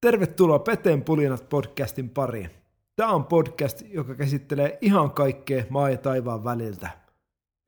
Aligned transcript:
Tervetuloa 0.00 0.58
Peteen 0.58 1.04
pulinat 1.04 1.48
podcastin 1.48 2.10
pariin. 2.10 2.50
Tämä 2.96 3.12
on 3.12 3.24
podcast, 3.24 3.82
joka 3.88 4.14
käsittelee 4.14 4.78
ihan 4.80 5.10
kaikkea 5.10 5.64
maa 5.68 5.90
ja 5.90 5.96
taivaan 5.96 6.44
väliltä. 6.44 6.90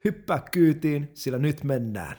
Hyppää 0.05 0.43
kyytiin, 0.53 1.11
sillä 1.15 1.39
nyt 1.39 1.65
mennään. 1.65 2.17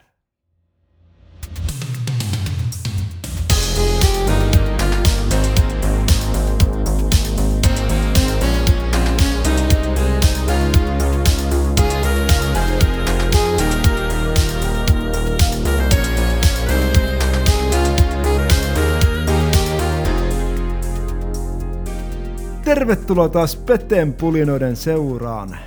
Tervetuloa 22.74 23.30
taas 23.30 23.56
Peteen 23.56 24.14
pulinoiden 24.14 24.76
seuraan. 24.76 25.58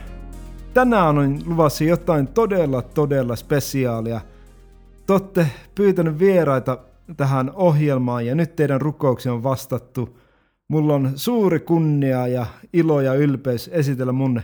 Tänään 0.75 1.19
on 1.19 1.39
luvassa 1.47 1.85
jotain 1.85 2.29
todella 2.29 2.83
todella 2.83 3.37
spesiaalia. 3.37 4.21
Te 5.07 5.13
olette 5.13 5.47
pyytänyt 5.75 6.19
vieraita 6.19 6.79
tähän 7.17 7.51
ohjelmaan 7.55 8.27
ja 8.27 8.35
nyt 8.35 8.57
teidän 8.57 8.81
rukouksiin 8.81 9.33
on 9.33 9.43
vastattu. 9.43 10.19
Mulla 10.69 10.95
on 10.95 11.13
suuri 11.15 11.61
kunnia 11.61 12.27
ja 12.27 12.47
ilo 12.73 13.01
ja 13.01 13.15
ylpeys 13.15 13.71
esitellä 13.73 14.13
mun 14.13 14.43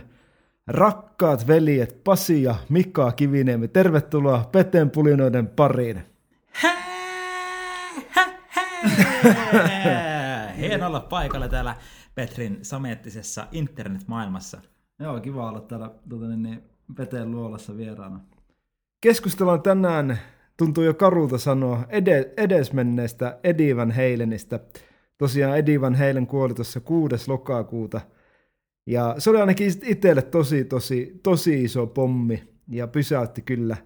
rakkaat 0.67 1.47
veljet 1.47 2.03
Pasi 2.03 2.43
ja 2.43 2.55
Mika 2.69 3.11
Kiviniemi. 3.11 3.67
Tervetuloa 3.67 4.49
Peteen 4.51 4.89
pulinoiden 4.89 5.47
pariin. 5.47 6.03
Hienoa 10.59 10.87
olla 10.87 10.99
paikalla 10.99 11.47
täällä 11.47 11.75
Petrin 12.15 12.59
sameettisessa 12.61 13.47
internetmaailmassa. 13.51 14.61
Joo, 14.99 15.19
kiva 15.19 15.49
olla 15.49 15.61
täällä 15.61 15.91
tuota, 16.09 16.27
niin, 16.27 16.43
niin, 16.43 16.63
Peteen 16.95 17.31
luolassa 17.31 17.77
vieraana. 17.77 18.19
Keskustellaan 19.01 19.61
tänään, 19.61 20.19
tuntuu 20.57 20.83
jo 20.83 20.93
karulta 20.93 21.37
sanoa, 21.37 21.85
ed- 21.89 22.33
edesmenneestä 22.37 23.39
Eddie 23.43 23.75
Van 23.75 23.91
Halenista. 23.91 24.59
Tosiaan 25.17 25.57
Eddie 25.57 25.81
Van 25.81 25.95
Halen 25.95 26.27
kuoli 26.27 26.53
tuossa 26.53 26.79
6. 26.79 27.15
lokakuuta. 27.27 28.01
Ja 28.87 29.15
se 29.17 29.29
oli 29.29 29.39
ainakin 29.39 29.71
itselle 29.83 30.21
tosi, 30.21 30.65
tosi, 30.65 31.19
tosi 31.23 31.63
iso 31.63 31.87
pommi 31.87 32.43
ja 32.67 32.87
pysäytti 32.87 33.41
kyllä. 33.41 33.77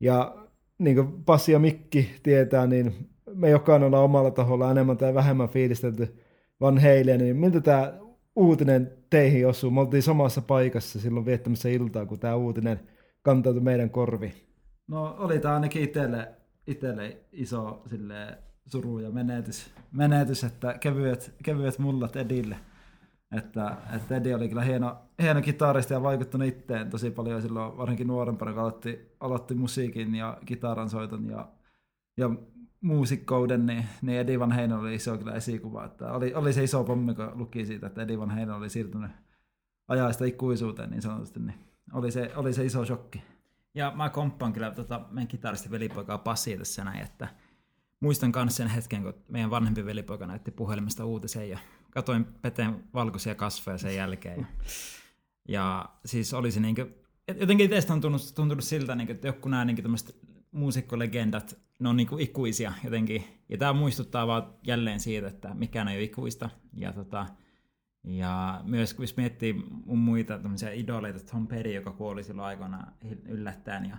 Ja 0.00 0.36
niin 0.78 0.96
kuin 0.96 1.24
Passi 1.24 1.52
ja 1.52 1.58
Mikki 1.58 2.10
tietää, 2.22 2.66
niin 2.66 3.08
me 3.34 3.50
jokainen 3.50 3.86
ollaan 3.86 4.04
omalla 4.04 4.30
taholla 4.30 4.70
enemmän 4.70 4.96
tai 4.96 5.14
vähemmän 5.14 5.48
fiilistelty 5.48 6.23
Van 6.64 6.78
Halen, 6.78 7.20
niin 7.20 7.36
miltä 7.36 7.60
tämä 7.60 7.92
uutinen 8.36 8.92
teihin 9.10 9.48
osuu? 9.48 9.70
Me 9.70 9.80
oltiin 9.80 10.02
samassa 10.02 10.42
paikassa 10.42 11.00
silloin 11.00 11.26
viettämässä 11.26 11.68
iltaa, 11.68 12.06
kun 12.06 12.18
tämä 12.18 12.34
uutinen 12.34 12.80
kantautui 13.22 13.62
meidän 13.62 13.90
korvi. 13.90 14.34
No 14.88 15.16
oli 15.18 15.38
tämä 15.38 15.54
ainakin 15.54 15.82
itselle, 15.82 16.34
itselle 16.66 17.16
iso 17.32 17.82
sille 17.86 18.38
suru 18.66 18.98
ja 18.98 19.10
menetys, 19.10 19.70
menetys 19.92 20.44
että 20.44 20.74
kevyet, 20.80 21.34
kevyet 21.42 21.78
mullat 21.78 22.16
Edille. 22.16 22.56
Että, 23.36 23.76
että 23.96 24.16
Eddie 24.16 24.34
oli 24.34 24.48
kyllä 24.48 24.62
hieno, 24.62 24.96
hieno 25.22 25.42
kitaristi 25.42 25.94
ja 25.94 26.02
vaikuttanut 26.02 26.48
itteen 26.48 26.90
tosi 26.90 27.10
paljon 27.10 27.42
silloin, 27.42 27.76
varsinkin 27.76 28.06
nuorempana, 28.06 28.52
kun 28.52 28.60
aloitti, 28.60 29.16
aloitti 29.20 29.54
musiikin 29.54 30.14
ja 30.14 30.38
kitaran 30.46 30.90
soiton 30.90 31.30
ja, 31.30 31.48
ja 32.16 32.30
muusikkouden, 32.84 33.66
niin, 33.66 33.86
niin 34.02 34.18
Eddie 34.18 34.40
Van 34.40 34.52
Halen 34.52 34.72
oli 34.72 34.94
iso 34.94 35.18
kyllä 35.18 35.32
esikuva. 35.32 35.84
Että 35.84 36.12
oli, 36.12 36.34
oli 36.34 36.52
se 36.52 36.64
iso 36.64 36.84
pommi, 36.84 37.14
kun 37.14 37.30
luki 37.34 37.66
siitä, 37.66 37.86
että 37.86 38.02
Eddie 38.02 38.18
Van 38.18 38.30
Halen 38.30 38.50
oli 38.50 38.70
siirtynyt 38.70 39.10
ajaista 39.88 40.24
ikuisuuteen 40.24 40.90
niin 40.90 41.02
sanotusti, 41.02 41.40
niin 41.40 41.58
oli 41.92 42.10
se, 42.10 42.32
oli 42.36 42.52
se 42.52 42.64
iso 42.64 42.84
shokki. 42.84 43.22
Ja 43.74 43.92
mä 43.96 44.10
komppaan 44.10 44.52
kyllä 44.52 44.70
tota, 44.70 45.00
meidän 45.10 45.28
kitaristi 45.28 45.70
velipoikaa 45.70 46.18
Pasi 46.18 46.56
tässä 46.56 46.84
näin, 46.84 47.02
että 47.02 47.28
muistan 48.00 48.32
myös 48.36 48.56
sen 48.56 48.68
hetken, 48.68 49.02
kun 49.02 49.14
meidän 49.28 49.50
vanhempi 49.50 49.84
velipoika 49.84 50.26
näytti 50.26 50.50
puhelimesta 50.50 51.04
uutisen 51.04 51.50
ja 51.50 51.58
katoin 51.90 52.24
Peteen 52.24 52.84
valkoisia 52.94 53.34
kasvoja 53.34 53.78
sen 53.78 53.96
jälkeen. 53.96 54.40
Ja, 54.40 54.46
ja 55.48 55.88
siis 56.04 56.34
oli 56.34 56.50
se 56.50 56.60
niin 56.60 56.74
kuin, 56.74 56.94
jotenkin 57.40 57.64
itsestä 57.64 57.92
on 57.92 58.00
tuntunut, 58.00 58.34
tuntunut 58.34 58.64
siltä, 58.64 58.94
niin 58.94 59.06
kuin, 59.06 59.14
että 59.14 59.28
joku 59.28 59.48
nämä 59.48 59.64
niin 59.64 59.82
tämmöiset 59.82 60.16
muusikkolegendat, 60.52 61.56
ne 61.84 61.88
on 61.90 61.96
niinku 61.96 62.18
ikuisia 62.18 62.72
jotenkin. 62.84 63.24
Ja 63.48 63.58
tämä 63.58 63.72
muistuttaa 63.72 64.26
vaan 64.26 64.54
jälleen 64.66 65.00
siitä, 65.00 65.28
että 65.28 65.54
mikään 65.54 65.88
ei 65.88 65.96
ole 65.96 66.04
ikuista. 66.04 66.50
Ja, 66.72 66.92
tota, 66.92 67.26
ja 68.04 68.60
myös 68.64 68.94
kun 68.94 69.06
miettii 69.16 69.52
mun 69.86 69.98
muita 69.98 70.40
idoleita, 70.74 71.20
Tom 71.20 71.46
Petty, 71.46 71.72
joka 71.72 71.92
kuoli 71.92 72.24
silloin 72.24 72.48
aikoina 72.48 72.92
yllättäen. 73.28 73.88
Ja 73.88 73.96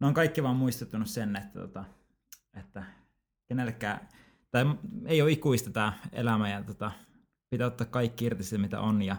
ne 0.00 0.06
on 0.06 0.14
kaikki 0.14 0.42
vaan 0.42 0.56
muistuttanut 0.56 1.08
sen, 1.08 1.36
että, 1.36 1.60
tota, 1.60 1.84
että 2.56 2.84
kenellekään, 3.48 4.08
tai 4.50 4.64
ei 5.06 5.22
ole 5.22 5.30
ikuista 5.30 5.70
tämä 5.70 5.92
elämä 6.12 6.50
ja 6.50 6.62
tota, 6.62 6.92
pitää 7.50 7.66
ottaa 7.66 7.86
kaikki 7.86 8.24
irti 8.24 8.44
siitä, 8.44 8.62
mitä 8.62 8.80
on. 8.80 9.02
Ja 9.02 9.16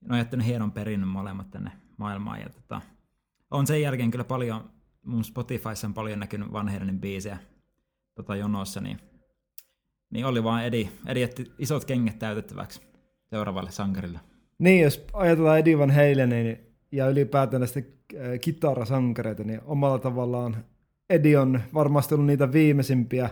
ne 0.00 0.14
on 0.14 0.18
jättänyt 0.18 0.46
hienon 0.46 0.72
perinnön 0.72 1.08
molemmat 1.08 1.50
tänne 1.50 1.72
maailmaan. 1.96 2.40
Ja 2.40 2.48
tota, 2.48 2.80
on 3.50 3.66
sen 3.66 3.82
jälkeen 3.82 4.10
kyllä 4.10 4.24
paljon 4.24 4.75
mun 5.06 5.24
Spotifyssa 5.24 5.86
on 5.86 5.94
paljon 5.94 6.20
näkynyt 6.20 6.52
vanheiden 6.52 7.00
biisejä 7.00 7.38
tota 8.14 8.36
jonossa, 8.36 8.80
niin, 8.80 8.98
niin 10.10 10.26
oli 10.26 10.44
vaan 10.44 10.64
Edi, 10.64 10.88
Edi 11.06 11.20
jätti 11.20 11.52
isot 11.58 11.84
kengät 11.84 12.18
täytettäväksi 12.18 12.80
seuraavalle 13.30 13.70
sankarille. 13.70 14.20
Niin, 14.58 14.82
jos 14.82 15.06
ajatellaan 15.12 15.58
Eddie 15.58 15.78
Van 15.78 15.90
Halenin 15.90 16.58
ja 16.92 17.08
ylipäätään 17.08 17.60
näistä 17.60 17.80
äh, 17.80 18.40
kitarasankareita, 18.40 19.44
niin 19.44 19.60
omalla 19.64 19.98
tavallaan 19.98 20.64
Eddie 21.10 21.38
on 21.38 21.60
varmasti 21.74 22.14
ollut 22.14 22.26
niitä 22.26 22.52
viimeisimpiä 22.52 23.30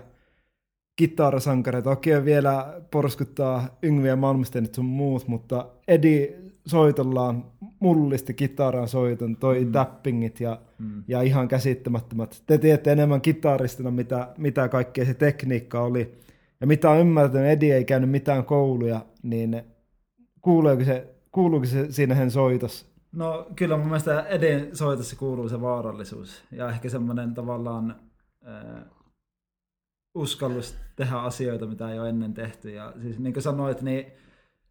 kitarasankareita. 0.96 1.90
Okei, 1.90 2.24
vielä 2.24 2.80
porskuttaa 2.90 3.78
Yngvi 3.82 4.08
ja 4.08 4.16
Malmstenit 4.16 4.74
sun 4.74 4.84
muut, 4.84 5.28
mutta 5.28 5.66
Eddie 5.88 6.38
soitollaan 6.66 7.44
mullisti 7.80 8.34
kitaran 8.34 8.88
soiton, 8.88 9.36
toi 9.36 9.64
mm. 9.64 9.72
tappingit 9.72 10.40
ja, 10.40 10.60
mm. 10.78 11.04
ja 11.08 11.22
ihan 11.22 11.48
käsittämättömät. 11.48 12.42
Te 12.46 12.58
tiedätte 12.58 12.92
enemmän 12.92 13.20
kitaristina, 13.20 13.90
mitä, 13.90 14.28
mitä 14.38 14.68
kaikkea 14.68 15.04
se 15.04 15.14
tekniikka 15.14 15.82
oli. 15.82 16.14
Ja 16.60 16.66
mitä 16.66 16.90
on 16.90 17.00
ymmärtänyt, 17.00 17.50
Eddie 17.50 17.76
ei 17.76 17.84
käynyt 17.84 18.10
mitään 18.10 18.44
kouluja, 18.44 19.00
niin 19.22 19.62
kuuluuko 20.40 20.84
se, 20.84 21.14
kuuluuko 21.32 21.66
se 21.66 21.92
siinä 21.92 22.14
hän 22.14 22.30
soitossa? 22.30 22.86
No 23.12 23.46
kyllä 23.56 23.76
mun 23.76 23.86
mielestä 23.86 24.20
Edin 24.20 24.76
soitossa 24.76 25.16
kuuluu 25.16 25.48
se 25.48 25.60
vaarallisuus 25.60 26.44
ja 26.50 26.68
ehkä 26.68 26.88
semmoinen 26.88 27.34
tavallaan 27.34 27.96
äh, 28.48 28.82
uskallus 30.14 30.76
tehdä 30.96 31.16
asioita, 31.16 31.66
mitä 31.66 31.92
ei 31.92 31.98
ole 31.98 32.08
ennen 32.08 32.34
tehty. 32.34 32.70
Ja 32.70 32.92
siis 33.02 33.18
niin 33.18 33.32
kuin 33.32 33.42
sanoit, 33.42 33.82
niin 33.82 34.06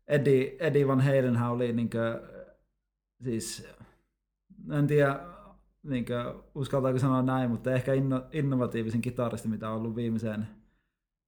Eddie, 0.08 0.56
Eddie 0.60 0.88
Van 0.88 1.02
Halenhän 1.02 1.52
oli 1.52 1.74
niin 1.74 1.90
kuin, 1.90 2.02
siis, 3.24 3.68
en 4.72 4.88
tiedä, 4.88 5.20
niin 5.84 6.06
kuin, 6.06 6.44
uskaltaako 6.56 7.00
sanoa 7.00 7.22
näin, 7.22 7.50
mutta 7.50 7.74
ehkä 7.74 7.94
inno, 7.94 8.26
innovatiivisen 8.32 9.02
kitaristi, 9.02 9.48
mitä 9.48 9.70
on 9.70 9.76
ollut 9.76 9.96
viimeiseen, 9.96 10.48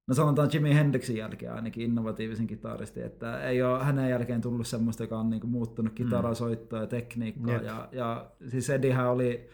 no 0.08 0.14
sanotaan 0.14 0.50
Jimi 0.52 0.74
Hendrixin 0.74 1.16
jälkeen 1.16 1.52
ainakin 1.52 1.84
innovatiivisen 1.84 2.46
kitaristi, 2.46 3.02
että 3.02 3.42
ei 3.42 3.62
ole 3.62 3.84
hänen 3.84 4.10
jälkeen 4.10 4.40
tullut 4.40 4.66
semmoista, 4.66 5.02
joka 5.02 5.18
on 5.18 5.30
niin 5.30 5.40
kuin, 5.40 5.50
muuttunut 5.50 5.92
mm. 5.92 5.96
kitarasoittoa 5.96 6.80
ja 6.80 6.86
tekniikkaa, 6.86 7.54
yep. 7.54 7.64
ja, 7.64 7.88
ja 7.92 8.30
siis 8.48 8.70
Eddiehän 8.70 9.10
oli 9.10 9.48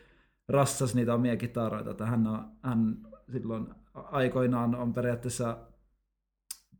rassas 0.49 0.95
niitä 0.95 1.15
omia 1.15 1.37
kitaroita, 1.37 1.91
että 1.91 2.07
hän, 2.07 2.27
on, 2.27 2.45
hän 2.63 2.97
silloin 3.33 3.67
aikoinaan 3.95 4.75
on 4.75 4.93
periaatteessa 4.93 5.59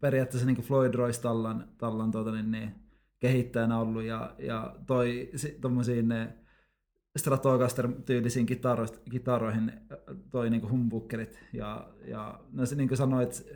periaatteessa 0.01 0.47
niin 0.47 0.63
Floyd 0.63 0.95
Royce 0.95 1.21
Tallan, 1.21 1.69
tallan 1.79 2.11
tuota, 2.11 2.33
niin, 2.33 2.51
niin, 2.51 2.75
kehittäjänä 3.21 3.79
ollut 3.79 4.03
ja, 4.03 4.35
ja 4.39 4.75
toi 4.87 5.31
tuommoisiin 5.61 6.15
Stratocaster-tyylisiin 7.19 8.47
kitaroihin 9.11 9.73
toi 10.31 10.51
niin 10.51 10.71
humbuckerit 10.71 11.39
ja, 11.53 11.89
ja 12.05 12.41
no 12.53 12.67
se 12.67 12.77
niin 12.77 12.89
kuin 12.89 12.99
sanoit, 12.99 13.47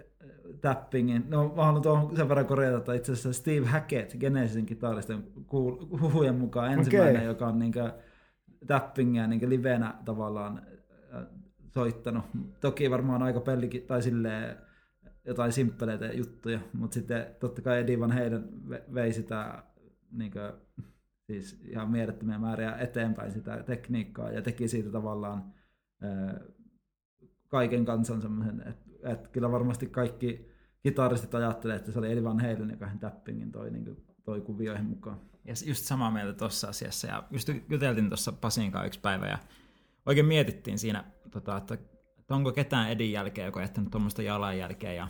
tappingin. 0.61 1.25
No 1.29 1.52
mä 1.56 1.64
haluan 1.64 1.82
tuohon 1.82 2.17
sen 2.17 2.29
verran 2.29 2.47
korjata, 2.47 2.76
että 2.76 2.94
itse 2.94 3.12
asiassa 3.12 3.32
Steve 3.32 3.67
Hackett, 3.67 4.17
Genesisin 4.19 4.67
kitaristen 4.67 5.25
huhujen 6.00 6.35
mukaan 6.35 6.73
ensimmäinen, 6.73 7.17
okay. 7.17 7.26
joka 7.26 7.47
on 7.47 7.59
niin 7.59 7.73
kuin, 7.73 7.93
tappingia 8.67 9.26
niin 9.26 9.50
livenä 9.50 9.94
tavallaan 10.05 10.62
soittanut. 11.76 12.25
Toki 12.61 12.90
varmaan 12.90 13.23
aika 13.23 13.40
pellikin, 13.40 13.82
tai 13.82 14.02
silleen 14.02 14.56
jotain 15.25 15.52
simppeleitä 15.52 16.06
juttuja, 16.06 16.61
mutta 16.73 16.94
sitten 16.94 17.26
totta 17.40 17.62
kai 17.62 17.81
Eddie 17.81 18.00
Van 18.00 18.12
Halen 18.12 18.49
vei 18.94 19.12
sitä 19.12 19.62
niin 20.11 20.32
kuin, 20.32 20.52
siis 21.26 21.61
ihan 21.64 21.90
mielettömiä 21.90 22.38
määriä 22.38 22.76
eteenpäin 22.76 23.32
sitä 23.32 23.62
tekniikkaa 23.62 24.31
ja 24.31 24.43
teki 24.43 24.69
siitä 24.69 24.90
tavallaan 24.90 25.55
kaiken 27.49 27.84
kansan 27.84 28.23
semmoisen, 28.23 28.61
että, 28.69 29.12
että 29.12 29.28
kyllä 29.28 29.52
varmasti 29.52 29.87
kaikki 29.87 30.49
kitaristit 30.82 31.34
ajattelee, 31.34 31.76
että 31.76 31.93
se 31.93 31.99
oli 31.99 32.12
Eddie 32.12 32.25
Van 32.25 32.40
Halen, 32.40 32.70
joka 32.70 32.87
hän 32.87 32.99
tappingin 32.99 33.52
toi, 33.52 33.70
niin 33.70 33.84
kuin, 33.84 33.96
toi 34.25 34.40
kuvioihin 34.40 34.87
mukaan. 34.87 35.20
Ja 35.44 35.55
just 35.67 35.84
samaa 35.84 36.11
mieltä 36.11 36.32
tuossa 36.32 36.69
asiassa. 36.69 37.06
Ja 37.06 37.25
just 37.31 37.50
juteltiin 37.69 38.08
tuossa 38.08 38.32
Pasin 38.32 38.73
kanssa 38.73 38.87
yksi 38.87 39.00
päivä 39.00 39.26
ja 39.26 39.38
oikein 40.06 40.26
mietittiin 40.26 40.79
siinä, 40.79 41.05
tota, 41.31 41.56
että, 41.56 41.75
että 42.19 42.35
onko 42.35 42.53
ketään 42.53 42.91
Edin 42.91 43.12
jälkeen, 43.12 43.47
joka 43.47 43.61
on 43.61 43.64
jättänyt 43.64 43.91
tuommoista 43.91 44.23
jalanjälkeä 44.23 44.93
ja 44.93 45.08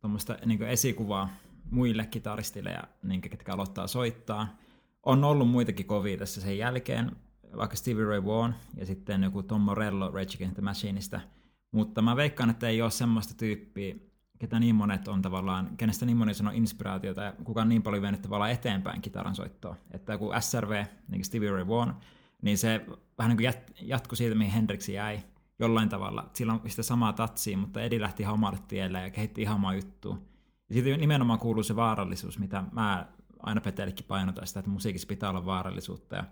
tuommoista 0.00 0.36
niin 0.46 0.62
esikuvaa 0.62 1.28
muille 1.70 2.06
kitaristille, 2.06 2.70
ja, 2.70 2.84
niin, 3.02 3.20
ketkä 3.20 3.54
aloittaa 3.54 3.86
soittaa. 3.86 4.56
On 5.02 5.24
ollut 5.24 5.50
muitakin 5.50 5.86
kovia 5.86 6.18
tässä 6.18 6.40
sen 6.40 6.58
jälkeen, 6.58 7.16
vaikka 7.56 7.76
Stevie 7.76 8.04
Ray 8.04 8.24
Vaughan 8.24 8.54
ja 8.76 8.86
sitten 8.86 9.22
joku 9.22 9.42
Tom 9.42 9.60
Morello 9.60 10.10
Rage 10.10 10.34
Against 10.34 10.54
the 10.54 10.62
Machineista. 10.62 11.20
Mutta 11.72 12.02
mä 12.02 12.16
veikkaan, 12.16 12.50
että 12.50 12.68
ei 12.68 12.82
ole 12.82 12.90
semmoista 12.90 13.34
tyyppiä, 13.34 13.94
ketä 14.38 14.60
niin 14.60 14.74
monet 14.74 15.08
on 15.08 15.22
tavallaan, 15.22 15.76
kenestä 15.76 16.06
niin 16.06 16.16
moni 16.16 16.34
sanoo 16.34 16.52
inspiraatiota 16.56 17.22
ja 17.22 17.32
kuka 17.44 17.62
on 17.62 17.68
niin 17.68 17.82
paljon 17.82 18.02
vienyt 18.02 18.22
tavallaan 18.22 18.50
eteenpäin 18.50 19.02
kitaran 19.02 19.34
soittoa. 19.34 19.76
Että 19.90 20.18
kun 20.18 20.34
SRV, 20.40 20.84
niin 21.08 21.24
Stevie 21.24 21.50
Ray 21.50 21.68
Vaughan, 21.68 21.96
niin 22.42 22.58
se 22.58 22.86
vähän 23.18 23.28
niin 23.28 23.36
kuin 23.36 23.44
jat, 23.44 23.72
jatkui 23.82 24.16
siitä, 24.16 24.34
mihin 24.34 24.52
Hendrix 24.52 24.88
jäi 24.88 25.20
jollain 25.58 25.88
tavalla. 25.88 26.30
Sillä 26.34 26.52
on 26.52 26.60
sitä 26.66 26.82
samaa 26.82 27.12
tatsia, 27.12 27.58
mutta 27.58 27.82
Edi 27.82 28.00
lähti 28.00 28.22
ihan 28.22 28.34
omalle 28.34 28.58
tielle 28.68 29.02
ja 29.02 29.10
kehitti 29.10 29.42
ihan 29.42 29.56
omaa 29.56 29.74
juttua. 29.74 30.18
Ja 30.68 30.74
siitä 30.74 30.96
nimenomaan 30.96 31.38
kuuluu 31.38 31.62
se 31.62 31.76
vaarallisuus, 31.76 32.38
mitä 32.38 32.64
mä 32.72 33.06
aina 33.38 33.60
Petellekin 33.60 34.06
painotan 34.06 34.46
sitä, 34.46 34.60
että 34.60 34.70
musiikissa 34.70 35.08
pitää 35.08 35.30
olla 35.30 35.46
vaarallisuutta. 35.46 36.16
Ja 36.16 36.24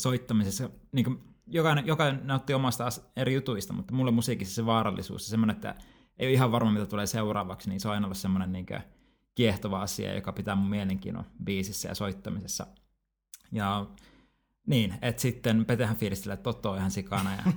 soittamisessa, 0.00 0.70
niin 0.92 1.04
kuin 1.04 1.20
jokainen, 1.46 1.86
jokainen 1.86 2.26
nautti 2.26 2.54
omasta 2.54 2.88
eri 3.16 3.34
jutuista, 3.34 3.72
mutta 3.72 3.94
mulle 3.94 4.10
musiikissa 4.10 4.54
se 4.54 4.66
vaarallisuus 4.66 5.26
ja 5.26 5.30
semmoinen, 5.30 5.56
että 5.56 5.74
ei 6.18 6.26
ole 6.26 6.32
ihan 6.32 6.52
varma, 6.52 6.72
mitä 6.72 6.86
tulee 6.86 7.06
seuraavaksi, 7.06 7.68
niin 7.68 7.80
se 7.80 7.88
on 7.88 7.94
aina 7.94 8.06
ollut 8.06 8.18
semmoinen 8.18 8.52
niin 8.52 8.66
kiehtova 9.34 9.82
asia, 9.82 10.14
joka 10.14 10.32
pitää 10.32 10.54
mun 10.54 10.70
mielenkiinnon 10.70 11.24
biisissä 11.44 11.88
ja 11.88 11.94
soittamisessa. 11.94 12.66
Ja 13.52 13.86
niin, 14.66 14.94
että 15.02 15.22
sitten 15.22 15.64
Petehän 15.64 15.96
fiilistelee 15.96 16.36
Toto 16.36 16.74
ihan 16.74 16.90
sikana. 16.90 17.30
Ja, 17.34 17.52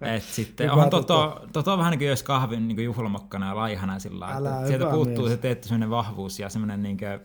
et 0.16 0.22
sitten 0.22 0.70
on 0.70 0.90
Toto, 0.90 1.46
Toto 1.52 1.72
on 1.72 1.78
vähän 1.78 1.90
niin 1.90 1.98
kuin 1.98 2.08
jos 2.08 2.22
kahvin 2.22 2.68
niin 2.68 2.76
kuin 2.76 2.84
juhlamokkana 2.84 3.46
ja 3.46 3.56
laihana 3.56 3.98
sillä 3.98 4.26
Älä, 4.26 4.66
Sieltä 4.66 4.86
puuttuu 4.86 5.24
mies. 5.24 5.30
se 5.30 5.36
tietty 5.36 5.68
sellainen 5.68 5.90
vahvuus 5.90 6.40
ja 6.40 6.48
semmoinen 6.48 6.82
niin 6.82 6.96
kuin, 6.98 7.20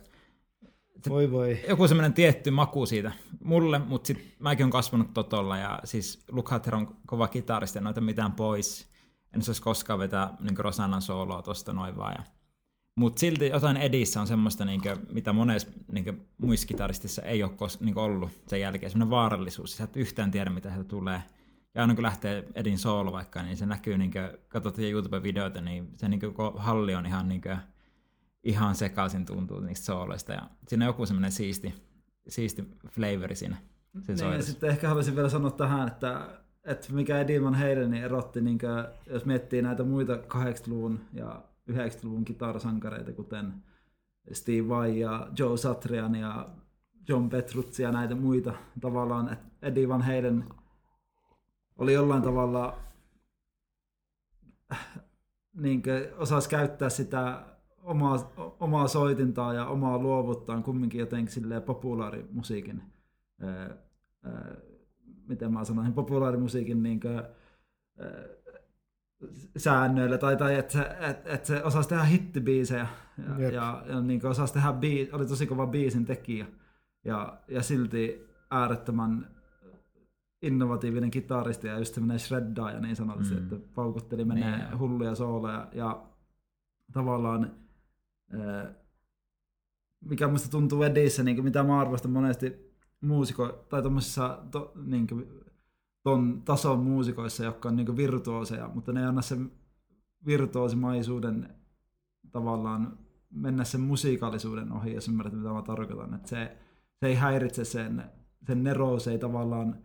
voi 1.09 1.31
voi. 1.31 1.59
Joku 1.69 1.87
semmoinen 1.87 2.13
tietty 2.13 2.51
maku 2.51 2.85
siitä 2.85 3.11
mulle, 3.43 3.79
mutta 3.79 4.07
sitten 4.07 4.25
mäkin 4.39 4.63
olen 4.63 4.71
kasvanut 4.71 5.13
Totolla 5.13 5.57
ja 5.57 5.79
siis 5.83 6.23
Lukather 6.31 6.75
on 6.75 6.95
kova 7.05 7.27
kitaristi 7.27 7.77
ja 7.77 7.81
noita 7.81 8.01
mitään 8.01 8.31
pois. 8.31 8.91
En 9.33 9.41
olisi 9.47 9.61
koskaan 9.61 9.99
vetää 9.99 10.33
niin 10.39 10.57
Rosannan 10.57 11.01
sooloa 11.01 11.41
tosta 11.41 11.73
noin 11.73 11.97
vaan. 11.97 12.15
Ja 12.17 12.23
mutta 13.01 13.19
silti 13.19 13.47
jotain 13.47 13.77
edissä 13.77 14.21
on 14.21 14.27
semmoista, 14.27 14.65
niin 14.65 14.81
kuin, 14.81 14.97
mitä 15.11 15.33
monessa 15.33 15.67
niin 15.91 16.27
muissa 16.37 16.67
kitaristissa 16.67 17.21
ei 17.21 17.43
ole 17.43 17.51
kos, 17.51 17.79
niin 17.79 17.97
ollut 17.97 18.31
sen 18.47 18.61
jälkeen, 18.61 18.91
semmoinen 18.91 19.09
vaarallisuus. 19.09 19.77
Sä 19.77 19.83
et 19.83 19.97
yhtään 19.97 20.31
tiedä, 20.31 20.49
mitä 20.49 20.69
sieltä 20.69 20.87
tulee. 20.87 21.23
Ja 21.75 21.81
aina 21.81 21.95
kun 21.95 22.03
lähtee 22.03 22.43
Edin 22.55 22.77
soolo 22.77 23.11
vaikka, 23.11 23.43
niin 23.43 23.57
se 23.57 23.65
näkyy, 23.65 23.97
niin 23.97 24.11
kuin, 24.11 24.29
katsotaan 24.47 24.87
YouTube-videoita, 24.87 25.61
niin 25.61 25.89
se 25.97 26.09
niin 26.09 26.19
kuin, 26.19 26.33
halli 26.55 26.95
on 26.95 27.05
ihan, 27.05 27.29
niin 27.29 27.41
kuin, 27.41 27.57
ihan 28.43 28.75
sekaisin 28.75 29.25
tuntuu 29.25 29.59
niistä 29.59 29.85
sooloista. 29.85 30.33
Ja 30.33 30.41
siinä 30.67 30.85
on 30.85 30.89
joku 30.89 31.05
semmoinen 31.05 31.31
siisti, 31.31 31.73
siisti 32.27 32.63
flavori 32.89 33.35
siinä. 33.35 33.57
Sen 34.03 34.15
niin, 34.15 34.33
ja 34.33 34.43
sitten 34.43 34.69
ehkä 34.69 34.87
haluaisin 34.87 35.15
vielä 35.15 35.29
sanoa 35.29 35.51
tähän, 35.51 35.87
että, 35.87 36.27
että 36.63 36.93
mikä 36.93 37.15
Van 37.43 37.55
Halen 37.55 37.91
niin 37.91 38.03
erotti, 38.03 38.41
niin 38.41 38.59
kuin, 38.59 38.71
jos 39.13 39.25
miettii 39.25 39.61
näitä 39.61 39.83
muita 39.83 40.15
80-luvun 40.15 40.99
ja 41.13 41.43
90-luvun 41.71 42.25
kitarasankareita, 42.25 43.11
kuten 43.11 43.53
Steve 44.31 44.69
Vai 44.69 44.99
ja 44.99 45.27
Joe 45.39 45.57
Satrian 45.57 46.15
ja 46.15 46.49
John 47.07 47.29
Petrucci 47.29 47.83
ja 47.83 47.91
näitä 47.91 48.15
muita. 48.15 48.53
Tavallaan 48.81 49.37
Eddie 49.61 49.89
Van 49.89 50.01
Halen 50.01 50.45
oli 51.77 51.93
jollain 51.93 52.23
tavalla 52.23 52.77
niin 55.53 55.83
osasi 56.17 56.49
käyttää 56.49 56.89
sitä 56.89 57.45
omaa, 57.83 58.31
omaa 58.59 58.87
soitintaa 58.87 59.53
ja 59.53 59.65
omaa 59.65 59.97
luovuttaan 59.97 60.63
kumminkin 60.63 60.99
jotenkin 60.99 61.33
silleen 61.33 61.61
populaarimusiikin, 61.61 62.83
ää, 63.41 63.77
ää, 64.23 64.55
miten 65.27 65.53
mä 65.53 65.63
sanoisin, 65.63 65.93
populaarimusiikin 65.93 66.83
niin 66.83 66.99
kuin, 66.99 67.15
ää, 67.17 67.25
säännöillä, 69.57 70.17
tai, 70.17 70.37
tai 70.37 70.55
että 70.55 70.73
se, 70.73 70.97
et, 70.99 71.27
et 71.27 71.45
se 71.45 71.63
osasi 71.63 71.89
tehdä 71.89 72.03
hittibiisejä, 72.03 72.87
ja, 73.37 73.51
ja, 73.51 73.83
ja 73.87 74.01
niin 74.01 74.25
osasi 74.25 74.53
tehdä 74.53 74.73
biis, 74.73 75.13
oli 75.13 75.25
tosi 75.25 75.47
kova 75.47 75.67
biisin 75.67 76.05
tekijä, 76.05 76.45
ja, 77.05 77.37
ja 77.47 77.63
silti 77.63 78.27
äärettömän 78.51 79.27
innovatiivinen 80.41 81.11
kitaristi 81.11 81.67
ja 81.67 81.77
just 81.77 81.93
semmoinen 81.93 82.19
shreddaaja 82.19 82.79
niin 82.79 82.95
sanotusti, 82.95 83.35
mm. 83.35 83.41
että 83.41 83.55
paukutteli 83.75 84.25
menee 84.25 84.57
niin, 84.57 84.79
hulluja 84.79 85.15
sooleja, 85.15 85.67
ja 85.73 86.03
tavallaan 86.91 87.51
mikä 90.05 90.27
musta 90.27 90.49
tuntuu 90.49 90.83
Edissä, 90.83 91.23
niin 91.23 91.43
mitä 91.43 91.63
mä 91.63 91.79
arvostan 91.79 92.11
monesti 92.11 92.73
muusiko, 93.01 93.65
tai 93.69 93.81
tuommoisissa 93.81 94.43
to, 94.51 94.71
niin 94.85 95.07
ton 96.03 96.41
tason 96.45 96.79
muusikoissa, 96.79 97.43
jotka 97.43 97.69
on 97.69 97.75
niin 97.75 97.97
virtuoseja, 97.97 98.69
mutta 98.73 98.93
ne 98.93 98.99
ei 98.99 99.05
anna 99.05 99.21
sen 99.21 99.51
virtuosimaisuuden 100.25 101.55
tavallaan 102.31 102.97
mennä 103.29 103.63
sen 103.63 103.81
musiikallisuuden 103.81 104.71
ohi, 104.71 104.93
jos 104.93 105.07
ymmärrät 105.07 105.33
mitä 105.33 105.49
mä 105.49 105.61
tarkoitan. 105.61 106.13
Että 106.13 106.29
se, 106.29 106.57
se 106.99 107.07
ei 107.07 107.15
häiritse 107.15 107.65
sen, 107.65 108.03
sen 108.47 108.63
nerous 108.63 109.07
ei 109.07 109.17
tavallaan 109.17 109.75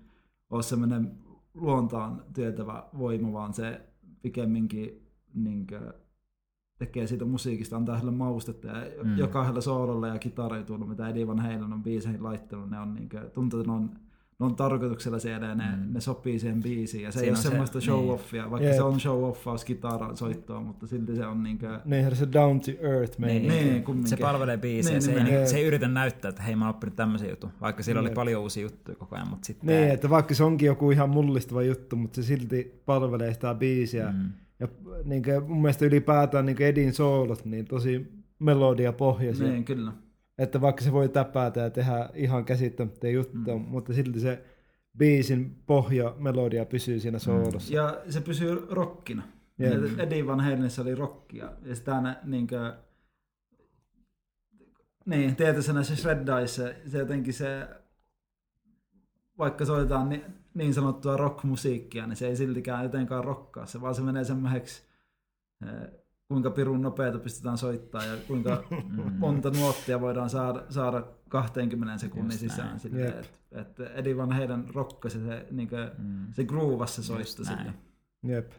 ole 0.51 0.63
semmoinen 0.63 1.19
luontaan 1.55 2.25
työtävä 2.35 2.85
voima, 2.99 3.33
vaan 3.33 3.55
se 3.55 3.81
pikemminkin 4.23 5.11
niin 5.35 5.67
kuin, 5.67 5.93
tekee 6.79 7.07
siitä 7.07 7.25
musiikista, 7.25 7.77
antaa 7.77 7.95
hänelle 7.95 8.17
maustetta 8.17 8.67
ja 8.67 9.05
mm. 9.05 9.19
jokaisella 9.19 9.61
soololla 9.61 10.09
ja 10.09 10.19
kitarituilla, 10.19 10.87
mitä 10.87 11.09
Eddie 11.09 11.27
Van 11.27 11.39
Halen 11.39 11.73
on 11.73 11.83
biiseihin 11.83 12.23
laittanut, 12.23 12.71
ne 12.71 12.81
on 12.81 12.95
niin 12.95 13.09
kuin, 13.09 13.31
tuntuu, 13.31 13.61
että 13.61 13.73
ne 13.73 13.77
on 13.77 13.99
ne 14.38 14.47
on 14.47 14.56
tarkoituksella 14.56 15.19
siellä 15.19 15.47
ja 15.47 15.55
ne, 15.55 15.65
mm. 15.77 15.93
ne 15.93 16.00
sopii 16.00 16.38
siihen 16.38 16.62
biisiin. 16.62 17.03
Ja 17.03 17.12
se 17.12 17.19
Siinä 17.19 17.27
ei 17.27 17.31
ole 17.31 17.38
semmoista 17.38 17.81
se, 17.81 17.87
show-offia, 17.87 18.33
niin. 18.33 18.50
vaikka 18.50 18.67
yep. 18.67 18.77
se 18.77 18.83
on 18.83 19.00
show-offaus 19.00 19.65
kitaran 19.65 20.17
soittoa, 20.17 20.61
mutta 20.61 20.87
silti 20.87 21.17
se 21.17 21.27
on 21.27 21.43
niinkö... 21.43 21.81
Niin, 21.85 22.17
se 22.17 22.29
down 22.33 22.61
to 22.61 22.71
earth 22.81 23.19
meni. 23.19 23.38
Niin, 23.38 23.85
niin, 23.87 24.06
se 24.06 24.17
palvelee 24.17 24.56
biisiä, 24.56 24.93
niin, 24.93 25.03
se, 25.03 25.13
niin, 25.13 25.27
ei, 25.27 25.32
niin, 25.32 25.49
se 25.49 25.56
ei 25.56 25.67
yritä 25.67 25.89
näyttää, 25.89 26.29
että 26.29 26.43
hei 26.43 26.56
mä 26.56 26.65
oon 26.65 26.75
oppinut 26.75 26.96
tämmöisen 26.96 27.31
jutun, 27.31 27.51
vaikka 27.60 27.82
sillä 27.82 28.01
yep. 28.01 28.06
oli 28.06 28.15
paljon 28.15 28.43
uusia 28.43 28.63
juttuja 28.63 28.96
koko 28.96 29.17
ajan, 29.17 29.29
mutta 29.29 29.46
sitten... 29.46 29.67
Niin, 29.67 29.91
että 29.91 30.10
vaikka 30.10 30.34
se 30.34 30.44
onkin 30.44 30.67
joku 30.67 30.91
ihan 30.91 31.10
mullistava 31.10 31.63
juttu, 31.63 31.96
mutta 31.96 32.22
se 32.22 32.27
silti 32.27 32.82
palvelee 32.87 33.34
sitä 33.34 33.55
biisiä. 33.55 34.13
Mm. 34.13 34.31
Ja 34.60 34.69
niin 35.05 35.22
kuin, 35.22 35.43
mun 35.43 35.63
mielestä 35.63 35.87
ylipäätään 35.87 36.46
niin 36.46 36.63
Edin 36.63 36.93
soolot, 36.93 37.44
niin 37.44 37.65
tosi 37.65 38.06
melodia 38.39 38.93
pohjaisia. 38.93 39.49
Niin, 39.49 39.65
kyllä. 39.65 39.93
Että 40.38 40.60
vaikka 40.60 40.84
se 40.84 40.93
voi 40.93 41.08
täpätä 41.08 41.60
ja 41.60 41.70
tehdä 41.70 42.10
ihan 42.14 42.44
käsittämättä 42.44 43.08
juttuja, 43.08 43.56
mm. 43.56 43.62
mutta 43.62 43.94
silti 43.94 44.20
se 44.20 44.44
biisin 44.98 45.62
pohja, 45.66 46.14
melodia 46.19 46.66
pysyy 46.66 47.00
siinä 47.00 47.19
soolossa. 47.19 47.70
Mm. 47.70 47.76
Ja 47.76 48.02
se 48.08 48.20
pysyy 48.20 48.66
rockina. 48.70 49.22
Yeah. 49.60 49.98
Eddie 49.98 50.26
Van 50.26 50.40
Halenissa 50.40 50.82
oli 50.82 50.94
rockia. 50.94 51.52
Ja 51.62 51.74
sitä 51.74 52.16
niinkö, 52.24 52.76
niin, 55.06 55.36
tietysti 55.36 55.72
näissä 55.72 55.96
shreddaissa 55.96 56.62
se 56.86 56.98
jotenkin 56.98 57.34
se, 57.34 57.69
vaikka 59.38 59.64
soitetaan 59.64 60.08
niin, 60.08 60.24
niin 60.55 60.74
sanottua 60.74 61.16
rockmusiikkia, 61.16 62.06
niin 62.06 62.16
se 62.16 62.26
ei 62.28 62.36
siltikään 62.36 62.82
jotenkaan 62.82 63.24
rokkaa 63.24 63.66
se, 63.66 63.81
vaan 63.81 63.94
se 63.94 64.02
menee 64.02 64.24
semmoiseksi 64.24 64.82
eh, 65.62 65.88
kuinka 66.29 66.51
pirun 66.51 66.83
nopeita 66.83 67.19
pystytään 67.19 67.59
soittaa 67.59 68.05
ja 68.05 68.17
kuinka 68.27 68.65
mm. 68.71 69.13
monta 69.19 69.51
nuottia 69.51 70.01
voidaan 70.01 70.31
saada, 70.31 70.65
saada 70.69 71.05
20 71.29 71.99
sekunnin 71.99 72.33
Just 72.33 72.41
sisään. 72.41 72.81
Että 73.53 73.81
et 73.81 73.81
Eddie 73.95 74.17
Van 74.17 74.33
heidän 74.33 74.65
rokkasi 74.75 75.25
se, 75.25 75.47
niin 75.51 75.69
kuin, 75.69 75.91
mm. 75.99 76.27
se 76.33 76.45
groovassa 76.45 77.03
soitto 77.03 77.45
sille. 77.45 77.75
Jep. 78.23 78.53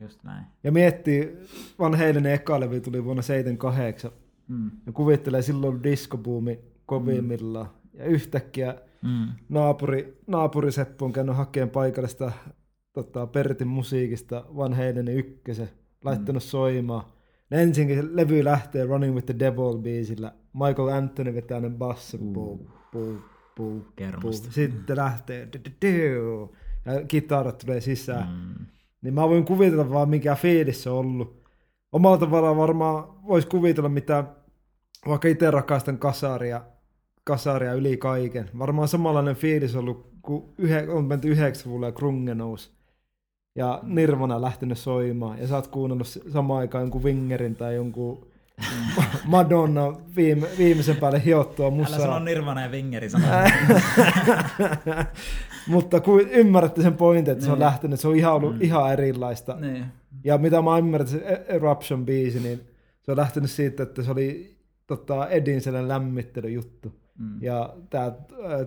Just 0.00 0.24
näin. 0.24 0.46
Ja 0.64 0.72
miettii, 0.72 1.36
Van 1.78 1.94
Halen 1.94 2.26
eka 2.26 2.60
levy 2.60 2.80
tuli 2.80 3.04
vuonna 3.04 3.22
78. 3.22 4.10
Mm. 4.48 4.70
Ja 4.86 4.92
kuvittelee 4.92 5.42
silloin 5.42 5.82
diskobuumi 5.82 6.60
kovimmillaan. 6.86 7.66
Mm. 7.66 8.00
Ja 8.00 8.04
yhtäkkiä 8.04 8.74
mm. 9.02 9.28
naapuri, 9.48 10.20
naapuri 10.26 10.72
Seppo 10.72 11.04
on 11.04 11.12
käynyt 11.12 11.36
hakemaan 11.36 11.70
paikallista 11.70 12.32
tota, 12.92 13.26
Pertin 13.26 13.68
musiikista 13.68 14.44
Van 14.56 14.74
Halenin 14.74 15.16
ykkösen 15.18 15.70
laittanut 16.04 16.42
mm. 16.42 16.46
soimaan. 16.46 17.04
ensinkin 17.50 18.16
levy 18.16 18.44
lähtee 18.44 18.84
Running 18.84 19.14
with 19.14 19.26
the 19.26 19.38
Devil 19.38 19.78
biisillä. 19.78 20.32
Michael 20.54 20.88
Anthony 20.88 21.34
vetää 21.34 21.60
ne 21.60 21.70
basso. 21.70 22.18
Uh. 22.20 22.32
Puu, 22.32 22.70
puu, 22.92 23.18
puu, 23.56 23.84
puu. 24.22 24.32
Sitten 24.32 24.96
lähtee 24.96 25.48
ja 26.86 27.06
kitarat 27.08 27.58
tulee 27.58 27.80
sisään. 27.80 28.28
Mm. 28.28 28.66
Niin 29.02 29.14
mä 29.14 29.28
voin 29.28 29.44
kuvitella 29.44 29.90
vaan 29.90 30.08
mikä 30.08 30.34
fiilis 30.34 30.82
se 30.82 30.90
on 30.90 30.98
ollut. 30.98 31.42
omalla 31.92 32.18
tavallaan 32.18 32.56
varmaan 32.56 33.04
voisi 33.26 33.48
kuvitella, 33.48 33.88
mitä 33.88 34.24
vaikka 35.08 35.28
itse 35.28 35.50
rakastan 35.50 35.98
kasaria, 35.98 36.62
kasaria 37.24 37.72
yli 37.72 37.96
kaiken. 37.96 38.50
Varmaan 38.58 38.88
samanlainen 38.88 39.36
fiilis 39.36 39.76
ollut, 39.76 40.10
kun 40.22 40.54
yhe, 40.58 40.88
on 40.88 41.04
menty 41.04 41.28
90 41.28 41.86
ja 41.86 41.92
Krunge 41.92 42.34
nousi. 42.34 42.70
Ja 43.54 43.80
Nirvana 43.82 44.40
lähtenyt 44.40 44.78
soimaan. 44.78 45.38
Ja 45.38 45.46
sä 45.46 45.54
oot 45.54 45.66
kuunnellut 45.66 46.06
samaan 46.32 46.60
aikaan 46.60 46.82
jonkun 46.82 47.02
Wingerin 47.02 47.56
tai 47.56 47.74
jonkun 47.74 48.30
Madonna 49.26 49.96
viime, 50.16 50.46
viimeisen 50.58 50.96
päälle 50.96 51.24
hiottua 51.24 51.70
musaa. 51.70 51.96
Älä 51.96 52.06
sano 52.06 52.18
Nirvana 52.18 52.62
ja 52.62 52.68
Wingeri 52.68 53.08
Mutta 55.68 56.00
kun 56.00 56.20
ymmärrätte 56.20 56.82
sen 56.82 56.94
pointin, 56.94 57.32
että 57.32 57.40
niin. 57.40 57.46
se 57.46 57.52
on 57.52 57.58
niin. 57.58 57.64
lähtenyt, 57.64 58.00
se 58.00 58.08
on 58.08 58.16
ihan 58.16 58.34
ollut 58.34 58.54
mm. 58.54 58.62
ihan 58.62 58.92
erilaista. 58.92 59.56
Niin. 59.60 59.84
Ja 60.24 60.38
mitä 60.38 60.62
mä 60.62 60.78
ymmärrän, 60.78 61.08
se 61.08 61.46
Eruption-biisi, 61.48 62.42
niin 62.42 62.60
se 63.02 63.10
on 63.10 63.16
lähtenyt 63.16 63.50
siitä, 63.50 63.82
että 63.82 64.02
se 64.02 64.10
oli 64.10 64.56
tota, 64.86 65.28
Edin 65.28 65.60
sellainen 65.60 65.88
lämmittelyjuttu. 65.88 66.92
Mm. 67.18 67.42
Ja 67.42 67.74
tämä 67.90 68.12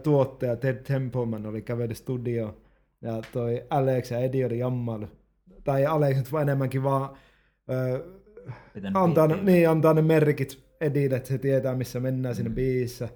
tuottaja 0.04 0.56
Ted 0.56 0.76
Templeman 0.76 1.46
oli 1.46 1.62
kävellyt 1.62 1.98
studioon. 1.98 2.54
Ja 3.04 3.22
toi 3.32 3.64
Alex 3.70 4.12
ja 4.12 4.20
Eddie 4.20 4.46
oli 4.46 4.60
jammailu. 4.60 5.08
Tai 5.64 5.86
Alex 5.86 6.18
nyt 6.18 6.42
enemmänkin 6.42 6.84
vaan 6.84 7.18
ö, 7.70 8.04
antaa, 8.94 9.28
ne, 9.28 9.44
niin, 9.44 9.70
antaa 9.70 9.94
ne 9.94 10.02
merkit 10.02 10.64
Edille, 10.82 11.16
että 11.16 11.30
se 11.30 11.38
tietää 11.38 11.76
missä 11.76 12.00
mennään 12.00 12.34
mm. 12.34 12.36
siinä 12.36 12.50
biisissä. 12.50 13.10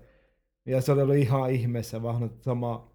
Ja 0.65 0.81
se 0.81 0.91
oli 0.91 1.01
ollut 1.01 1.15
ihan 1.15 1.51
ihmeessä 1.51 2.01
vaan 2.01 2.31
sama, 2.41 2.91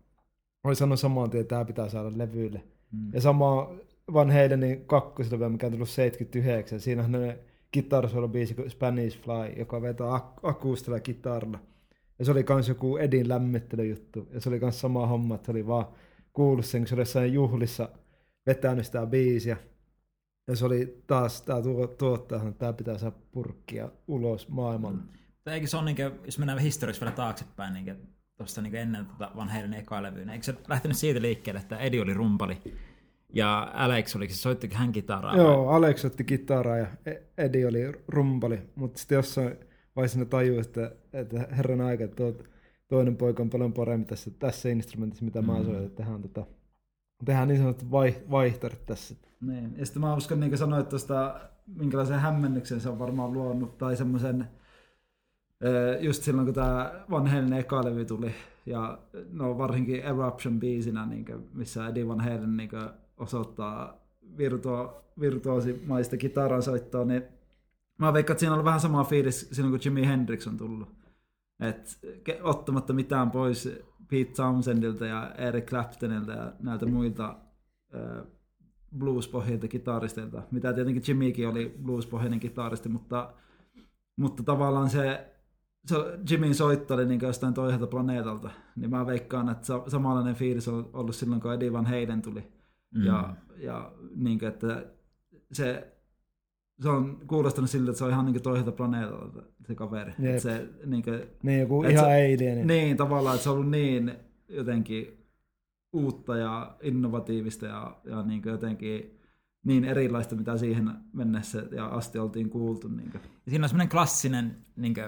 oli 0.64 0.76
sanonut 0.76 1.00
samaan 1.00 1.30
tien, 1.30 1.40
että 1.40 1.54
tämä 1.54 1.64
pitää 1.64 1.88
saada 1.88 2.12
levyille. 2.16 2.62
Mm. 2.92 3.10
Ja 3.14 3.20
sama 3.20 3.74
Van 4.12 4.30
Halenin 4.30 4.84
kakkosilevy, 4.86 5.48
mikä 5.48 5.66
on 5.66 5.72
tullut 5.72 5.88
79, 5.88 6.80
siinä 6.80 7.04
on 7.04 7.12
ne 7.12 7.38
biisi 8.32 8.54
kuin 8.54 8.70
Spanish 8.70 9.20
Fly, 9.20 9.52
joka 9.56 9.82
vetää 9.82 10.06
ak- 10.06 10.40
akustilla 10.42 11.00
kitaralla. 11.00 11.58
Ja 12.18 12.24
se 12.24 12.30
oli 12.30 12.44
kans 12.44 12.68
joku 12.68 12.96
Edin 12.96 13.28
lämmittelyjuttu. 13.28 14.28
Ja 14.32 14.40
se 14.40 14.48
oli 14.48 14.60
kans 14.60 14.80
sama 14.80 15.06
homma, 15.06 15.34
että 15.34 15.46
se 15.46 15.50
oli 15.50 15.66
vaan 15.66 15.86
kuullut 16.32 16.66
sen, 16.66 16.80
kun 16.80 16.88
se 16.88 16.94
oli 16.94 17.00
jossain 17.00 17.32
juhlissa 17.32 17.88
vetänyt 18.46 18.86
sitä 18.86 19.06
biisiä. 19.06 19.56
Ja 20.48 20.56
se 20.56 20.64
oli 20.64 21.02
taas 21.06 21.42
tämä 21.42 21.60
tuottaja, 21.98 22.42
että 22.42 22.58
tämä 22.58 22.72
pitää 22.72 22.98
saada 22.98 23.16
purkkia 23.32 23.88
ulos 24.08 24.48
maailmalle. 24.48 24.98
Mm. 24.98 25.52
Eikö 25.52 25.66
se 25.66 25.76
on, 25.76 25.84
niin 25.84 25.96
kuin, 25.96 26.12
jos 26.24 26.38
mennään 26.38 26.58
historiassa 26.58 27.00
vielä 27.00 27.16
taaksepäin, 27.16 27.74
niin 27.74 27.96
tuosta 28.36 28.62
niin 28.62 28.74
ennen 28.74 29.06
tota 29.06 29.30
Van 29.36 29.48
Halen 29.48 29.74
eka 29.74 30.02
levyyn, 30.02 30.30
eikö 30.30 30.44
se 30.44 30.54
lähtenyt 30.68 30.96
siitä 30.96 31.22
liikkeelle, 31.22 31.60
että 31.60 31.78
Eddie 31.78 32.02
oli 32.02 32.14
rumpali 32.14 32.58
ja 33.32 33.70
Alex 33.74 34.16
oli, 34.16 34.28
se 34.28 34.36
soitti 34.36 34.70
hän 34.72 34.92
kitaraa? 34.92 35.36
Joo, 35.36 35.66
vai? 35.66 35.76
Alex 35.76 36.00
soitti 36.00 36.24
kitaraa 36.24 36.76
ja 36.76 36.86
e- 37.06 37.22
Eddie 37.38 37.66
oli 37.66 37.92
rumpali, 38.08 38.62
mutta 38.74 38.98
sitten 38.98 39.16
jossain 39.16 39.56
vaiheessa 39.96 40.18
ne 40.18 40.24
tajuu, 40.24 40.58
että, 40.58 40.92
että 41.12 41.48
herran 41.56 41.80
aika, 41.80 42.04
että 42.04 42.16
toinen 42.92 43.16
poika 43.16 43.42
on 43.42 43.50
paljon 43.50 43.72
paremmin 43.72 44.06
tässä, 44.06 44.30
tässä 44.38 44.68
instrumentissa, 44.68 45.24
mitä 45.24 45.42
mm. 45.42 45.46
mä 45.46 45.64
soitan, 45.64 45.84
että 45.84 45.96
tehdään, 45.96 46.22
tota, 46.22 46.46
tehdään 47.24 47.48
niin 47.48 47.58
sanottu 47.58 47.90
vai, 47.90 48.14
vaihtoehto 48.30 48.82
tässä. 48.86 49.14
Niin. 49.40 49.74
Ja 49.76 49.86
sitten 49.86 50.00
mä 50.00 50.14
uskon, 50.14 50.40
niin 50.40 50.50
kuin 50.50 50.58
sanoit 50.58 50.88
tuosta, 50.88 51.40
minkälaisen 51.66 52.18
hämmennyksen 52.18 52.80
se 52.80 52.88
on 52.88 52.98
varmaan 52.98 53.32
luonut, 53.32 53.78
tai 53.78 53.96
semmoisen, 53.96 54.48
just 56.00 56.22
silloin 56.22 56.46
kun 56.46 56.54
tämä 56.54 57.04
Van 57.10 57.26
Halen 57.26 57.52
eka 57.52 57.84
levy 57.84 58.04
tuli, 58.04 58.34
ja 58.66 58.98
no 59.32 59.58
varsinkin 59.58 60.02
Eruption 60.02 60.60
biisinä, 60.60 61.06
niin 61.06 61.24
kuin, 61.24 61.48
missä 61.54 61.88
Eddie 61.88 62.08
Van 62.08 62.20
Halen 62.20 62.56
niin 62.56 62.68
kuin, 62.68 62.88
osoittaa 63.16 63.98
virtuo, 64.36 65.04
virtuosimaista 65.20 66.16
kitaransoittoa, 66.16 67.04
niin 67.04 67.22
mä 67.98 68.12
veikkaan, 68.12 68.34
että 68.34 68.40
siinä 68.40 68.54
on 68.54 68.64
vähän 68.64 68.80
sama 68.80 69.04
fiilis 69.04 69.48
silloin, 69.52 69.72
kun 69.72 69.80
Jimi 69.84 70.06
Hendrix 70.06 70.46
on 70.46 70.56
tullut. 70.56 71.01
Et, 71.62 71.98
ottamatta 72.42 72.92
mitään 72.92 73.30
pois 73.30 73.68
Pete 74.10 74.32
Townsendilta 74.32 75.06
ja 75.06 75.34
Eric 75.34 75.64
Claptonilta 75.64 76.32
ja 76.32 76.52
näiltä 76.60 76.86
muilta 76.86 77.36
äh, 77.94 78.26
blues-pohjilta 78.98 79.68
kitaristeilta, 79.68 80.42
mitä 80.50 80.72
tietenkin 80.72 81.02
Jimmykin 81.08 81.48
oli 81.48 81.78
blues-pohjainen 81.82 82.40
kitaristi, 82.40 82.88
mutta, 82.88 83.32
mutta 84.16 84.42
tavallaan 84.42 84.90
se, 84.90 85.32
se 85.86 85.96
Jimmyn 86.30 86.54
soitto 86.54 86.94
oli 86.94 87.06
niin 87.06 87.20
jostain 87.22 87.54
toiselta 87.54 87.86
planeetalta, 87.86 88.50
niin 88.76 88.90
mä 88.90 89.06
veikkaan, 89.06 89.48
että 89.48 89.66
samanlainen 89.86 90.34
fiilis 90.34 90.68
on 90.68 90.90
ollut 90.92 91.16
silloin, 91.16 91.40
kun 91.40 91.52
Eddie 91.54 91.72
Van 91.72 91.86
Halen 91.86 92.22
tuli. 92.22 92.52
Mm. 92.94 93.04
Ja, 93.04 93.36
ja 93.56 93.92
niin 94.14 94.38
kuin, 94.38 94.48
että 94.48 94.86
se, 95.52 95.92
se 96.82 96.88
on 96.88 97.20
kuulostanut 97.26 97.70
siltä, 97.70 97.90
että 97.90 97.98
se 97.98 98.04
on 98.04 98.10
ihan 98.10 98.26
niin 98.26 98.42
toiselta 98.42 98.72
planeetalta 98.72 99.42
se 99.66 99.74
kaveri. 99.74 100.12
Jep. 100.18 100.38
Se, 100.38 100.68
niin, 100.86 101.02
kuin, 101.02 101.22
niin 101.42 101.60
joku 101.60 101.82
ihan 101.82 102.04
se, 102.04 102.10
alien. 102.34 102.66
Niin, 102.66 102.96
tavallaan, 102.96 103.34
että 103.34 103.44
se 103.44 103.50
on 103.50 103.56
ollut 103.56 103.70
niin 103.70 104.14
jotenkin 104.48 105.26
uutta 105.92 106.36
ja 106.36 106.76
innovatiivista 106.82 107.66
ja, 107.66 107.96
ja 108.04 108.22
niin 108.22 108.42
jotenkin 108.46 109.18
niin 109.64 109.84
erilaista, 109.84 110.36
mitä 110.36 110.56
siihen 110.56 110.90
mennessä 111.12 111.62
ja 111.70 111.86
asti 111.86 112.18
oltiin 112.18 112.50
kuultu. 112.50 112.88
Niin 112.88 113.10
kuin. 113.10 113.22
Ja 113.46 113.50
siinä 113.50 113.64
on 113.64 113.68
semmoinen 113.68 113.88
klassinen, 113.88 114.56
niin 114.76 114.94
kuin, 114.94 115.06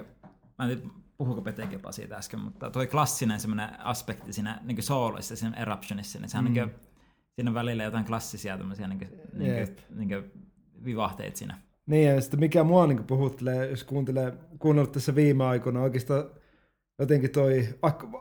mä 0.58 0.64
en 0.64 0.78
tiedä, 0.78 0.92
puhuko 1.16 1.42
Petekin 1.42 1.72
jopa 1.72 1.92
siitä 1.92 2.16
äsken, 2.16 2.40
mutta 2.40 2.70
toi 2.70 2.86
klassinen 2.86 3.40
semmoinen 3.40 3.80
aspekti 3.80 4.32
siinä 4.32 4.60
niin 4.62 4.82
sooloissa, 4.82 5.36
siinä 5.36 5.56
Eruptionissa, 5.56 6.18
niin 6.18 6.28
sehän 6.28 6.44
mm. 6.44 6.52
niin 6.52 6.68
kuin, 6.68 6.80
siinä 7.34 7.50
on 7.50 7.54
välillä 7.54 7.84
jotain 7.84 8.04
klassisia 8.04 8.58
tämmöisiä 8.58 8.88
niin 8.88 8.98
kuin, 8.98 9.10
niin 9.32 9.66
kuin, 9.66 9.98
niin 9.98 10.08
kuin 10.08 10.43
vivahteita 10.84 11.38
siinä. 11.38 11.58
Niin, 11.86 12.08
ja 12.08 12.20
sitten 12.20 12.40
mikä 12.40 12.64
mua 12.64 12.86
niin 12.86 13.04
puhuttelee, 13.04 13.70
jos 13.70 13.84
kuuntelee, 13.84 14.32
kuunnellut 14.58 14.92
tässä 14.92 15.14
viime 15.14 15.44
aikoina, 15.44 15.82
oikeastaan 15.82 16.24
jotenkin 16.98 17.30
toi, 17.30 17.68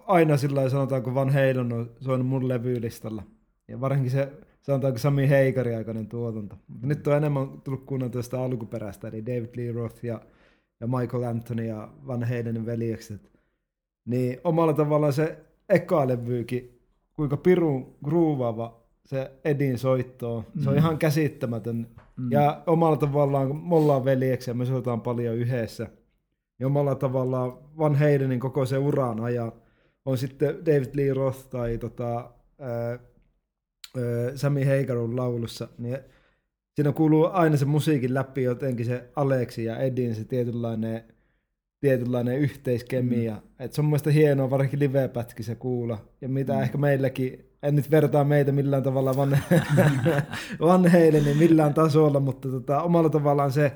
aina 0.08 0.38
sillä 0.38 0.70
sanotaanko 0.70 1.15
Van 1.15 1.29
Halen 1.29 1.74
on 1.74 1.91
soinut 2.01 2.27
mun 2.27 2.48
levylistalla. 2.48 3.24
Ja 3.67 3.82
varsinkin 3.82 4.12
se, 4.12 4.32
sanotaanko 4.62 5.00
Sami 5.00 5.29
Heikari 5.29 5.75
aikainen 5.75 6.08
tuotanto. 6.08 6.55
Mutta 6.67 6.88
nyt 6.88 7.08
on 7.08 7.17
enemmän 7.17 7.62
tullut 7.62 7.86
kuunneltua 7.86 8.22
sitä 8.22 8.41
alkuperäistä, 8.41 9.08
eli 9.08 9.25
David 9.25 9.50
Lee 9.55 9.72
Roth 9.72 10.05
ja, 10.05 10.22
ja 10.79 10.88
Michael 10.88 11.24
Anthony 11.24 11.65
ja 11.65 11.89
Van 12.08 12.24
Halenin 12.24 12.65
veljekset. 12.65 13.32
Niin 14.05 14.41
omalla 14.43 14.74
tavallaan 14.74 15.13
se 15.13 15.38
eka 15.70 16.08
levyykin, 16.08 16.79
kuinka 17.13 17.38
pirun 17.38 17.96
groovaava 18.05 18.82
se 19.05 19.31
Edin 19.45 19.77
soitto 19.77 20.36
on. 20.36 20.43
Se 20.63 20.69
on 20.69 20.75
mm. 20.75 20.79
ihan 20.79 20.98
käsittämätön. 20.98 21.88
Mm. 22.17 22.31
Ja 22.31 22.63
omalla 22.67 22.98
tavallaan, 22.98 23.48
kun 23.48 23.69
me 23.69 23.75
ollaan 23.75 24.05
veljeksi 24.05 24.50
ja 24.50 24.53
me 24.53 24.65
soitaan 24.65 25.01
paljon 25.01 25.36
yhdessä, 25.36 25.88
ja 26.60 26.67
omalla 26.67 26.95
tavallaan 26.95 27.57
Van 27.77 27.95
Halenin 27.95 28.39
koko 28.39 28.65
se 28.65 28.77
uran 28.77 29.19
ajan 29.19 29.51
on 30.05 30.17
sitten 30.17 30.65
David 30.65 30.89
Lee 30.93 31.13
Roth 31.13 31.50
tai 31.50 31.77
tota, 31.77 32.31
ää, 32.60 32.89
ää, 32.89 33.00
Sammy 34.36 34.63
Hagarun 34.63 35.15
laulussa, 35.15 35.67
niin 35.77 35.98
siinä 36.75 36.91
kuuluu 36.91 37.29
aina 37.31 37.57
se 37.57 37.65
musiikin 37.65 38.13
läpi 38.13 38.43
jotenkin 38.43 38.86
se 38.86 39.10
Aleksi 39.15 39.65
ja 39.65 39.77
Edin 39.77 40.15
se 40.15 40.25
tietynlainen, 40.25 41.03
tietynlainen 41.79 42.38
yhteiskemia. 42.38 43.33
Mm. 43.33 43.65
Et 43.65 43.74
se 43.74 43.81
on 43.81 43.86
mielestäni 43.86 44.15
hienoa, 44.15 44.50
varsinkin 44.50 44.79
live-pätkissä 44.79 45.55
kuulla. 45.55 45.98
Ja 46.22 46.29
mitä 46.29 46.53
mm. 46.53 46.62
ehkä 46.62 46.77
meilläkin, 46.77 47.45
en 47.63 47.75
nyt 47.75 47.91
vertaa 47.91 48.24
meitä 48.24 48.51
millään 48.51 48.84
tavalla 48.84 49.17
Van, 49.17 49.38
Van 50.60 50.88
Halenin 50.91 51.38
millään 51.38 51.74
tasolla, 51.74 52.20
mutta 52.20 52.50
tota, 52.50 52.82
omalla 52.82 53.10
tavallaan 53.10 53.51
se 53.51 53.72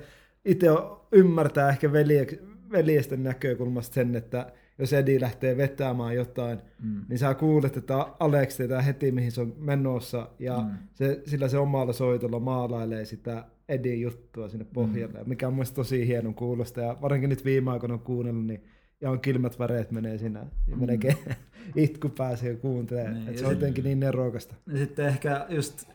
itse 0.45 0.67
ymmärtää 1.11 1.69
ehkä 1.69 1.91
veljeksi, 1.91 2.39
veljesten 2.71 3.23
näkökulmasta 3.23 3.93
sen, 3.93 4.15
että 4.15 4.51
jos 4.79 4.93
Edi 4.93 5.21
lähtee 5.21 5.57
vetämään 5.57 6.15
jotain, 6.15 6.59
mm. 6.83 7.01
niin 7.09 7.19
sä 7.19 7.33
kuulet, 7.33 7.77
että 7.77 8.05
Alex 8.19 8.57
tietää 8.57 8.81
heti, 8.81 9.11
mihin 9.11 9.31
se 9.31 9.41
on 9.41 9.53
menossa, 9.57 10.29
ja 10.39 10.57
mm. 10.57 10.77
se, 10.93 11.21
sillä 11.25 11.47
se 11.47 11.57
omalla 11.57 11.93
soitolla 11.93 12.39
maalailee 12.39 13.05
sitä 13.05 13.45
Edin 13.69 14.01
juttua 14.01 14.49
sinne 14.49 14.65
pohjalle, 14.73 15.19
mm. 15.23 15.29
mikä 15.29 15.47
on 15.47 15.53
mielestäni 15.53 15.75
tosi 15.75 16.07
hienon 16.07 16.33
kuulosta, 16.33 16.81
ja 16.81 16.97
varsinkin 17.01 17.29
nyt 17.29 17.45
viime 17.45 17.71
aikoina 17.71 17.93
on 17.93 17.99
kuunnellut, 17.99 18.45
niin 18.45 18.63
ihan 19.01 19.19
kylmät 19.19 19.59
väreet 19.59 19.91
menee 19.91 20.17
siinä, 20.17 20.39
ja 20.67 20.75
mm. 20.75 20.85
melkein 20.85 21.17
itku 21.75 22.09
pääsee 22.09 22.55
kuuntelemaan, 22.55 23.25
niin, 23.25 23.37
se 23.37 23.45
on 23.45 23.53
jotenkin 23.53 23.83
niin 23.83 23.99
nerokasta. 23.99 24.55
Ja 24.67 24.77
sitten 24.77 25.05
ehkä 25.05 25.45
just 25.49 25.87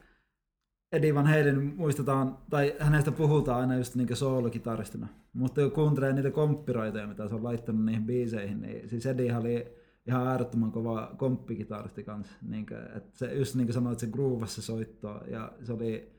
Eddie 0.93 1.14
Van 1.14 1.26
Halen 1.26 1.75
muistetaan, 1.76 2.38
tai 2.50 2.76
hänestä 2.79 3.12
puhutaan 3.12 3.61
aina 3.61 3.76
just 3.76 3.95
niin 3.95 4.17
soolokitaristina. 4.17 5.09
Mutta 5.33 5.61
kun 5.61 5.71
kuuntelee 5.71 6.12
niitä 6.12 6.31
komppiroita, 6.31 7.07
mitä 7.07 7.29
se 7.29 7.35
on 7.35 7.45
laittanut 7.45 7.85
niihin 7.85 8.05
biiseihin, 8.05 8.61
niin 8.61 8.88
siis 8.88 9.07
Eddie 9.07 9.37
oli 9.37 9.67
ihan 10.07 10.26
äärettömän 10.26 10.73
kova 10.73 11.14
komppikitaristi 11.17 12.05
kanssa. 12.05 12.35
Niin 12.49 12.67
kuin, 12.67 12.81
että 12.97 13.19
se 13.19 13.35
just 13.35 13.55
niin 13.55 13.67
kuin 13.67 13.75
sanoit, 13.75 13.99
se 13.99 14.07
groovassa 14.07 14.62
soitto, 14.62 15.21
ja 15.31 15.52
se 15.62 15.73
oli 15.73 16.12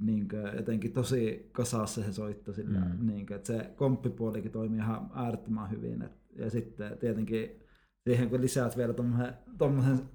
niin 0.00 0.28
kuin, 0.28 0.56
jotenkin 0.56 0.92
tosi 0.92 1.48
kasassa 1.52 2.02
se 2.02 2.12
soitto 2.12 2.52
sillä, 2.52 2.78
mm. 2.78 3.06
niin 3.06 3.26
kuin, 3.26 3.36
että 3.36 3.46
se 3.46 3.70
komppipuolikin 3.76 4.52
toimii 4.52 4.78
ihan 4.78 5.10
äärettömän 5.14 5.70
hyvin. 5.70 6.02
Et, 6.02 6.12
ja 6.36 6.50
sitten 6.50 6.98
tietenkin 6.98 7.60
siihen 8.04 8.30
kun 8.30 8.40
lisäät 8.40 8.76
vielä 8.76 8.94
tuommoisen 9.58 10.10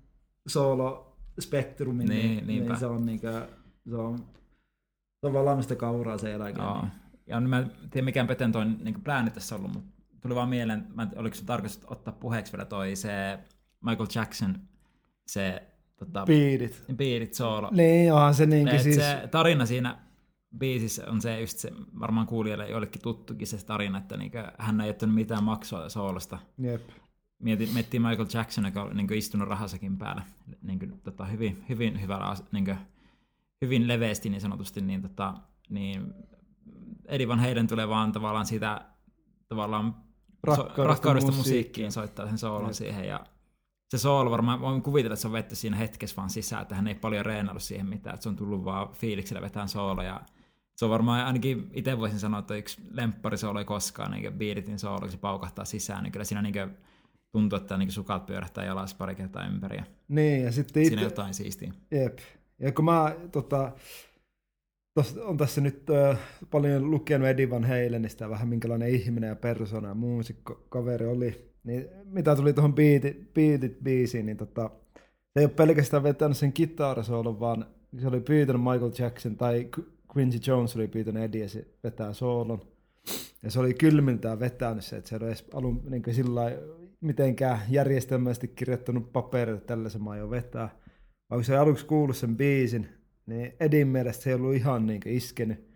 soolo-spektrumin, 0.48 2.10
niin, 2.10 2.48
niin, 2.48 2.65
niin 2.65 2.80
se 2.80 2.86
on 2.86 3.06
niin 3.06 3.20
kuin, 3.20 3.34
se 3.89 3.96
on, 3.96 4.18
se 5.22 5.27
on 5.27 5.34
valmista 5.34 5.75
kauraa 5.75 6.18
se 6.18 6.34
eläke. 6.34 6.62
Joo. 6.62 6.86
ja 7.27 7.42
mä 7.42 7.60
en 7.60 7.72
tiedä 7.92 8.06
mikään 8.06 8.27
Peten 8.27 8.51
toi 8.51 8.65
niin 8.65 9.04
plääni 9.04 9.32
tässä 9.32 9.56
ollut, 9.56 9.74
mutta 9.74 10.01
tuli 10.22 10.36
vaan 10.36 10.50
mieleen, 10.50 10.88
mä 10.96 11.04
en, 11.04 11.10
oliko 11.15 11.36
se 11.36 11.46
tarkoitus 11.46 11.82
ottaa 11.88 12.13
puheeksi 12.13 12.54
vielä 12.54 12.65
toi 12.65 12.96
se 12.96 13.39
Michael 13.82 14.08
Jackson, 14.15 14.56
se 15.27 15.63
tota, 16.00 16.25
Beatit. 16.25 16.84
Beatit 16.96 17.34
soolo. 17.34 17.70
Niin, 17.72 18.13
onhan 18.13 18.34
se 18.34 18.46
niinkin 18.46 18.75
Et 18.75 18.82
siis... 18.82 18.96
Se 18.96 19.27
tarina 19.32 19.65
siinä 19.65 19.98
biisissä 20.58 21.04
on 21.08 21.22
se 21.22 21.42
just 21.42 21.58
se, 21.58 21.72
varmaan 22.00 22.27
kuulijalle 22.27 22.70
jollekin 22.70 23.01
tuttukin 23.01 23.48
se 23.48 23.65
tarina, 23.65 23.98
että 23.98 24.18
niinku, 24.18 24.38
hän 24.58 24.82
ei 24.82 24.88
jättänyt 24.88 25.15
mitään 25.15 25.44
maksua 25.44 25.89
soolosta. 25.89 26.39
Jep. 26.58 26.82
Mietin, 27.39 27.74
miettii 27.74 28.00
Michael 28.00 28.27
Jackson, 28.34 28.65
joka 28.65 28.84
on 28.84 28.98
niin 28.98 29.13
istunut 29.13 29.48
rahasakin 29.48 29.98
päällä 29.98 30.22
niin 30.62 30.80
kuin, 30.80 31.01
tota, 31.04 31.25
hyvin, 31.25 31.65
hyvin, 31.70 32.01
hyvällä, 32.01 32.36
niin 32.51 32.65
kuin, 32.65 32.77
hyvin 33.62 33.88
leveästi 33.88 34.30
niin 34.30 34.42
sanotusti, 34.42 34.82
niin, 34.82 35.01
tota, 35.01 35.34
niin 35.70 36.13
Eddie 37.06 37.27
Van 37.27 37.39
Halen 37.39 37.68
tulee 37.68 37.89
vaan 37.89 38.12
tavallaan 38.12 38.46
siitä 38.46 38.82
tavallaan 39.48 39.96
Rakkaudesta, 40.44 40.75
so, 40.75 40.88
rakkaudesta 40.88 41.32
musiikkiin. 41.32 41.56
musiikkiin 41.56 41.92
soittaa 41.92 42.27
sen 42.27 42.38
soolon 42.38 42.70
Jep. 42.70 42.75
siihen 42.75 43.08
ja 43.08 43.25
se 43.89 43.98
soolo 43.98 44.32
varmaan, 44.32 44.62
voin 44.62 44.82
kuvitella, 44.82 45.13
että 45.13 45.22
se 45.22 45.27
on 45.27 45.34
vetty 45.34 45.56
siinä 45.56 45.77
hetkessä 45.77 46.15
vaan 46.15 46.30
sisään, 46.30 46.62
että 46.62 46.75
hän 46.75 46.88
ei 46.88 46.96
paljon 46.96 47.25
reenannut 47.25 47.63
siihen 47.63 47.86
mitään, 47.86 48.13
että 48.13 48.24
se 48.24 48.30
on 48.30 48.36
tullut 48.36 48.65
vaan 48.65 48.89
fiiliksellä 48.94 49.42
vetään 49.42 49.70
soolo 49.70 50.01
ja 50.01 50.22
se 50.75 50.86
on 50.86 50.92
varmaan, 50.92 51.25
ainakin 51.25 51.70
itse 51.74 52.00
voisin 52.00 52.20
sanoa, 52.20 52.39
että 52.39 52.56
yksi 52.56 52.82
lempparisoolo 52.92 53.60
ei 53.60 53.65
koskaan, 53.65 54.12
niin 54.12 54.34
Beatin 54.34 54.80
soolo, 54.80 55.08
se 55.08 55.18
paukahtaa 55.18 55.65
sisään, 55.65 56.04
niin 56.04 56.12
kyllä 56.12 56.25
siinä 56.25 56.42
niin 56.42 56.77
tuntuu, 57.36 57.58
että 57.58 57.77
niin 57.77 57.92
sukat 57.92 58.25
pyörähtää 58.25 58.65
jalas 58.65 58.94
pari 58.94 59.15
kertaa 59.15 59.48
ympäri 59.48 59.80
Niin, 60.08 60.44
ja 60.44 60.51
sitten 60.51 60.86
siinä 60.86 61.01
itse... 61.01 61.12
jotain 61.12 61.34
siistiä. 61.34 61.74
Jep. 61.92 62.18
Ja 62.60 62.72
kun 62.72 62.86
mä 62.86 63.15
tota, 63.32 63.72
tos, 64.94 65.18
on 65.18 65.38
tässä 65.38 65.62
nyt 65.62 65.89
äh, 65.89 66.20
paljon 66.51 66.92
lukenut 66.92 67.27
Eddie 67.27 67.50
Van 67.50 67.63
Halenista 67.63 68.30
vähän 68.30 68.48
minkälainen 68.48 68.89
ihminen 68.89 69.27
ja 69.27 69.36
persona 69.36 69.88
ja 69.88 69.94
muusikko 69.94 70.65
kaveri 70.70 71.06
oli, 71.06 71.51
niin 71.63 71.88
mitä 72.06 72.36
tuli 72.36 72.54
tuohon 72.54 72.75
Beatit, 72.75 73.34
Beatit 73.34 73.80
biisiin, 73.84 74.25
niin 74.25 74.38
tota, 74.38 74.70
se 75.04 75.39
ei 75.39 75.46
ole 75.46 75.54
pelkästään 75.54 76.04
vetänyt 76.04 76.38
sen 76.38 76.54
kitarasoolon, 76.54 77.39
vaan 77.39 77.65
se 78.01 78.08
oli 78.08 78.22
pyytänyt 78.22 78.62
Michael 78.62 78.92
Jackson 79.00 79.38
tai 79.38 79.70
Quincy 80.18 80.39
Jones 80.48 80.75
oli 80.75 80.88
pyytänyt 80.88 81.24
Eddie 81.24 81.48
se 81.48 81.68
vetää 81.84 82.13
soolon. 82.13 82.62
Ja 83.44 83.51
se 83.51 83.60
oli 83.60 83.74
kylmiltään 83.74 84.39
vetänyt 84.39 84.86
se, 84.86 84.98
että 84.98 85.10
se 85.10 85.15
ei 85.15 85.18
ole 85.18 85.27
edes 85.27 85.46
alun 85.54 85.82
niin 85.89 86.04
sillä 86.12 86.36
lailla 86.36 86.85
mitenkään 87.05 87.59
järjestelmällisesti 87.69 88.47
kirjoittanut 88.47 89.13
paperille, 89.13 89.62
tällä 89.62 89.89
se 89.89 90.00
mä 90.00 90.09
aion 90.09 90.29
vetää. 90.29 90.69
Kun 91.29 91.43
se 91.43 91.57
aluksi 91.57 91.85
kuullut 91.85 92.17
sen 92.17 92.38
biisin, 92.38 92.88
niin 93.25 93.53
Edin 93.59 93.88
mielestä 93.88 94.24
se 94.24 94.29
ei 94.29 94.33
ollut 94.33 94.55
ihan 94.55 94.88
niin 94.88 95.01
iskenyt. 95.05 95.67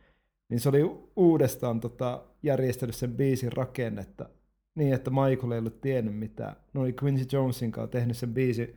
Niin 0.49 0.59
se 0.59 0.69
oli 0.69 0.81
uudestaan 1.15 1.79
tota, 1.79 2.23
järjestänyt 2.43 2.95
sen 2.95 3.13
biisin 3.13 3.53
rakennetta 3.53 4.29
niin, 4.75 4.93
että 4.93 5.11
Michael 5.11 5.51
ei 5.51 5.59
ollut 5.59 5.81
tiennyt 5.81 6.15
mitään. 6.15 6.55
No 6.73 6.81
oli 6.81 6.95
Quincy 7.03 7.25
Jonesin 7.31 7.71
kanssa 7.71 7.91
tehnyt 7.91 8.17
sen 8.17 8.33
biisin 8.33 8.75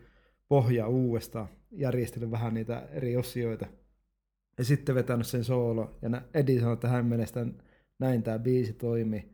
pohjaa 0.49 0.89
uudestaan, 0.89 1.49
järjestänyt 1.71 2.31
vähän 2.31 2.55
niitä 2.55 2.89
eri 2.91 3.17
osioita. 3.17 3.67
Ja 4.59 4.65
sitten 4.65 4.95
vetänyt 4.95 5.27
sen 5.27 5.45
soolo. 5.45 5.99
Ja 6.03 6.23
Eddie 6.35 6.61
sanoi, 6.61 6.75
että 6.75 6.89
hän 6.89 7.07
mielestä 7.07 7.47
näin 7.99 8.23
tämä 8.23 8.39
biisi 8.39 8.73
toimi. 8.73 9.29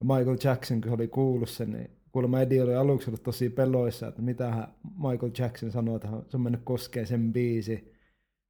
Ja 0.00 0.16
Michael 0.16 0.36
Jackson, 0.44 0.80
kun 0.80 0.92
oli 0.92 1.08
kuullut 1.08 1.48
sen, 1.48 1.70
niin 1.70 1.90
kuulemma 2.12 2.40
Eddie 2.40 2.62
oli 2.62 2.74
aluksi 2.74 3.10
ollut 3.10 3.22
tosi 3.22 3.50
peloissa, 3.50 4.06
että 4.08 4.22
mitä 4.22 4.68
Michael 4.96 5.32
Jackson 5.38 5.70
sanoi, 5.70 5.96
että 5.96 6.08
hän- 6.08 6.22
se 6.28 6.36
on 6.36 6.40
mennyt 6.40 6.60
koskeen 6.64 7.06
sen 7.06 7.32
biisi. 7.32 7.92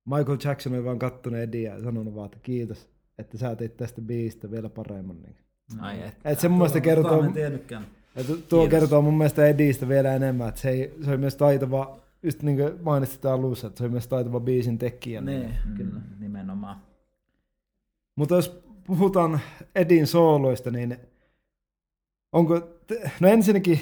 Michael 0.05 0.39
Jackson 0.45 0.73
oli 0.75 0.85
vaan 0.85 0.99
kattonut 0.99 1.41
Eddieä 1.41 1.75
ja 1.75 1.83
sanonut 1.83 2.15
vaan, 2.15 2.27
että 2.27 2.39
kiitos, 2.43 2.89
että 3.19 3.39
sä 3.39 3.57
teit 3.57 3.77
tästä 3.77 4.01
biisistä 4.03 4.51
vielä 4.51 4.69
paremman. 4.69 5.17
Niin. 5.23 5.37
Ai 5.81 6.03
et. 6.03 6.15
Et 6.25 6.41
se 6.41 6.49
mun 6.49 6.59
mielestä 6.59 6.81
kertoo, 6.81 7.21
mä 7.21 7.27
en 7.27 7.33
tiennytkään. 7.33 7.87
et 8.17 8.27
tuo 8.27 8.35
Kiitos. 8.37 8.69
kertoo 8.81 9.03
mun 9.03 9.19
mielestä 9.19 9.47
Eddiestä 9.47 9.89
vielä 9.89 10.15
enemmän, 10.15 10.49
että 10.49 10.61
se, 10.61 10.69
ei, 10.71 10.95
se 11.05 11.11
oli 11.11 11.19
myös 11.19 11.37
taitava, 11.37 11.99
just 12.23 12.43
niin 12.43 12.57
kuin 12.57 12.73
mainitsit 12.83 13.25
alussa, 13.27 13.67
että 13.67 13.79
se 13.79 13.85
oli 13.85 13.91
myös 13.93 14.09
taitava 14.09 14.41
biisin 14.41 14.79
tekijä. 14.79 15.21
Niin, 15.21 15.55
Mm, 15.65 15.75
kyllä. 15.77 16.01
Nimenomaan. 16.21 16.77
Mutta 18.17 18.35
jos 18.35 18.63
puhutaan 18.87 19.41
Edin 19.75 20.07
sooloista, 20.07 20.71
niin 20.71 20.97
onko, 22.33 22.61
te, 22.87 23.11
no 23.21 23.29
ensinnäkin, 23.29 23.81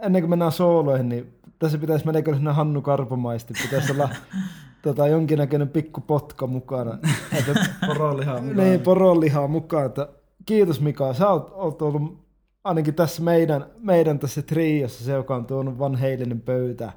ennen 0.00 0.22
kuin 0.22 0.30
mennään 0.30 0.52
sooloihin, 0.52 1.08
niin 1.08 1.34
tässä 1.58 1.78
pitäisi 1.78 2.06
melkein 2.06 2.36
olla 2.36 2.52
Hannu 2.52 2.82
Karpomaisesti, 2.82 3.54
pitäisi 3.62 3.92
olla 3.92 4.08
tota, 4.82 5.08
jonkinnäköinen 5.08 5.68
pikku 5.68 6.00
potka 6.00 6.46
mukana. 6.46 6.98
Porolihaa 7.86 8.40
mukaan. 8.40 8.56
niin, 8.56 8.80
poronlihaa 8.80 9.48
mukaan. 9.48 9.86
Että, 9.86 10.08
kiitos 10.46 10.80
Mika, 10.80 11.14
sä 11.14 11.30
oot, 11.30 11.50
oot 11.54 11.82
ollut 11.82 12.26
ainakin 12.64 12.94
tässä 12.94 13.22
meidän, 13.22 13.66
meidän 13.78 14.18
tässä 14.18 14.42
triossa 14.42 15.04
se, 15.04 15.12
joka 15.12 15.36
on 15.36 15.46
tuonut 15.46 15.78
Van 15.78 15.96
Halenin 15.96 16.40
pöytä. 16.40 16.92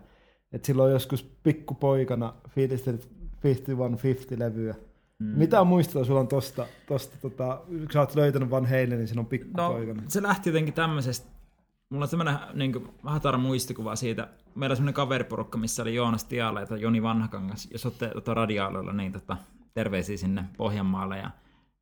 Että 0.52 0.66
silloin 0.66 0.94
joskus 0.94 1.24
pikkupoikana 1.44 2.34
fiilistelit 2.50 3.10
5150-levyä. 3.46 4.76
Mm. 5.20 5.26
Mitä 5.38 5.64
muistoa 5.64 6.04
sulla 6.06 6.20
on 6.20 6.28
tosta, 6.28 6.66
tosta 6.88 7.18
tota, 7.22 7.62
kun 7.68 7.88
sä 7.94 8.00
oot 8.00 8.16
löytänyt 8.16 8.50
Van 8.50 8.66
Halenin, 8.66 8.98
niin 8.98 9.08
silloin 9.08 9.26
No, 9.26 9.30
pikkupoikana? 9.30 10.04
se 10.08 10.24
lähti 10.24 10.50
jotenkin 10.50 10.74
tämmöisestä, 10.74 11.30
mulla 11.90 12.06
on 12.06 12.10
semmoinen 12.10 12.38
niin 12.54 12.88
hatara 13.04 13.38
muistikuva 13.38 13.96
siitä, 13.96 14.28
meillä 14.56 14.72
on 14.74 14.78
semmoinen 14.78 14.94
kaveriporukka, 14.94 15.58
missä 15.58 15.82
oli 15.82 15.96
Joonas 15.96 16.24
Tiala 16.24 16.62
ja 16.62 16.78
Joni 16.78 17.04
Vanhakangas, 17.04 17.68
jos 17.72 17.86
olette 17.86 18.08
tota 18.14 18.34
radioalueella, 18.34 18.94
niin 18.94 19.12
tota, 19.12 19.38
terveisiä 19.74 20.18
sinne 20.18 20.44
Pohjanmaalle. 20.58 21.18
Ja, 21.18 21.32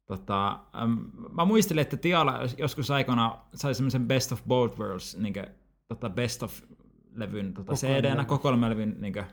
tota, 0.06 0.60
äm, 0.84 0.97
mä 1.36 1.45
muistelin, 1.45 1.82
että 1.82 1.97
Tiala 1.97 2.41
jos- 2.41 2.56
joskus 2.58 2.91
aikana 2.91 3.38
sai 3.56 3.76
semmoisen 3.76 4.08
Best 4.08 4.32
of 4.32 4.43
Both 4.47 4.80
Worlds, 4.80 5.17
niin 5.17 5.34
kuin, 5.34 5.45
tota 5.88 6.10
Best 6.10 6.43
of-levyn 6.43 7.54
tota 7.54 7.73
CD-nä, 7.73 8.26
kokoelmalevyn 8.26 8.95
niin 9.00 9.13
kuin, 9.13 9.26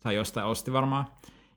tai 0.00 0.14
jostain 0.14 0.46
osti 0.46 0.72
varmaan. 0.72 1.04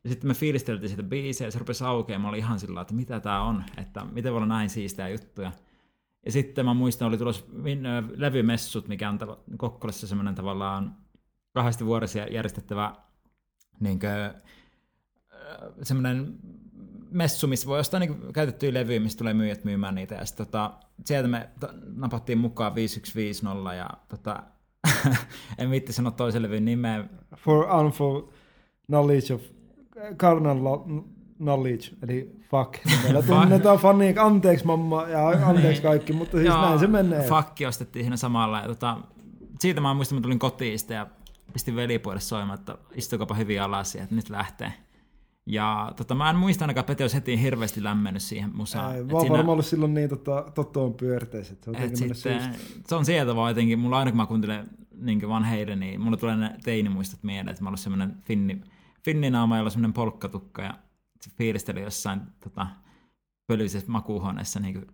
Ja 0.06 0.12
sitten 0.12 0.28
me 0.28 0.34
fiilisteltiin 0.34 0.90
sitä 0.90 1.04
biisiä 1.04 1.48
ja 1.48 1.52
se 1.52 1.60
rupesi 1.60 1.84
aukeamaan. 1.84 2.22
Mä 2.22 2.30
olin 2.30 2.40
ihan 2.40 2.60
sillä 2.60 2.82
että 2.82 2.94
mitä 2.94 3.20
tää 3.20 3.42
on, 3.42 3.64
että 3.78 4.06
miten 4.12 4.32
voi 4.32 4.38
olla 4.38 4.48
näin 4.48 4.70
siistejä 4.70 5.10
juttuja. 5.10 5.52
Ja 6.26 6.32
sitten 6.32 6.66
mä 6.66 6.74
muistan, 6.74 7.08
oli 7.08 7.18
tulossa 7.18 7.46
levymessut, 8.16 8.88
mikä 8.88 9.10
on 9.10 9.20
Kokkolassa 9.58 10.08
semmoinen 10.08 10.36
tavallaan 10.36 10.96
kahdesti 11.54 11.86
vuodessa 11.86 12.20
järjestettävä 12.20 12.96
niin 13.80 14.00
semmoinen 15.82 16.40
messu, 17.12 17.48
missä 17.48 17.68
voi 17.68 17.80
ostaa 17.80 18.00
niin 18.00 18.34
käytettyjä 18.34 18.74
levyjä, 18.74 19.00
mistä 19.00 19.18
tulee 19.18 19.34
myyjät 19.34 19.64
myymään 19.64 19.96
niitä. 19.96 20.16
Ja 20.16 20.26
sitten 20.26 20.46
tota, 20.46 20.74
sieltä 21.06 21.28
me 21.28 21.50
ta- 21.60 21.74
napattiin 21.96 22.38
mukaan 22.38 22.76
5150 22.76 23.74
ja 23.74 23.90
tota, 24.08 24.44
en 25.58 25.72
viitti 25.72 25.94
sanoa 25.94 26.12
toisen 26.12 26.42
levyn 26.42 26.66
nimeä. 26.66 27.06
For 27.36 27.76
unfull 27.76 28.22
knowledge 28.86 29.34
of, 29.34 29.42
carnal 30.18 30.64
lo- 30.64 30.86
knowledge, 31.38 31.88
eli 32.04 32.36
fuck. 32.52 32.86
Meillä 33.04 33.22
tunnetaan 33.22 33.78
fani, 33.78 34.16
anteeksi 34.20 34.66
mamma 34.66 35.08
ja 35.08 35.28
anteeksi 35.28 35.82
kaikki, 35.82 36.14
mutta 36.14 36.38
siis 36.38 36.48
Joo, 36.48 36.62
näin 36.62 36.80
se 36.80 36.88
menee. 36.88 37.28
Fakki 37.28 37.66
ostettiin 37.66 38.04
siinä 38.06 38.18
samalla. 38.18 38.60
Ja 38.60 38.68
tota, 38.68 38.98
siitä 39.60 39.82
mä 39.82 39.94
muistan, 39.94 40.16
että 40.18 40.22
mä 40.22 40.30
tulin 40.30 40.40
kotiin 40.40 40.78
ja 40.90 41.08
pistin 41.54 41.76
velipuolelle 41.76 42.22
soimaan, 42.22 42.60
että 42.60 42.78
istukapa 42.96 43.36
hyvin 43.36 43.62
alas 43.62 43.96
ja 43.96 44.04
että 44.04 44.16
nyt 44.16 44.30
lähtee. 44.30 44.74
Ja 45.46 45.92
tota, 45.96 46.16
mä 46.16 46.30
en 46.30 46.36
muista 46.36 46.64
ainakaan, 46.66 46.82
että 46.82 46.92
Pete 46.94 47.04
olisi 47.04 47.16
heti 47.16 47.42
hirveästi 47.42 47.84
lämmennyt 47.84 48.22
siihen 48.22 48.52
musaan. 48.54 48.96
Ei, 48.96 49.02
oon 49.02 49.10
siinä- 49.10 49.30
varmaan 49.38 49.50
ollut 49.50 49.66
silloin 49.66 49.94
niin 49.94 50.10
tota, 50.10 50.46
tottoon 50.56 50.94
pyörteissä, 50.94 51.54
että 51.54 51.66
se 51.66 51.70
on 51.70 51.76
et 51.76 51.96
sitten, 51.96 52.56
se 52.88 52.96
on 52.96 53.06
sieltä 53.06 53.36
vaan 53.36 53.52
jotenkin, 53.52 53.80
mulla 53.80 54.00
aina 54.00 54.12
kun 54.12 54.18
mä 54.18 54.26
kuuntelen 54.26 54.68
niin 55.02 55.30
Van 55.30 55.46
Halen, 55.46 55.80
niin 55.80 56.02
mulla 56.02 56.18
tulee 56.18 56.36
ne 56.36 56.56
teinimuistot 56.64 57.24
mieleen, 57.24 57.50
että 57.50 57.64
mä 57.64 57.70
ollut 57.70 57.80
semmoinen 57.80 58.16
finni, 58.24 58.62
finninaama, 59.06 59.58
jolla 59.58 59.68
on 59.68 59.72
semmoinen 59.72 59.94
polkkatukka 59.94 60.62
ja 60.62 60.74
se 61.22 61.32
fiilisteli 61.38 61.82
jossain 61.82 62.22
tota, 62.44 62.68
pölyisessä 63.48 63.92
makuuhuoneessa 63.92 64.60
niin 64.60 64.74
kuin, 64.74 64.88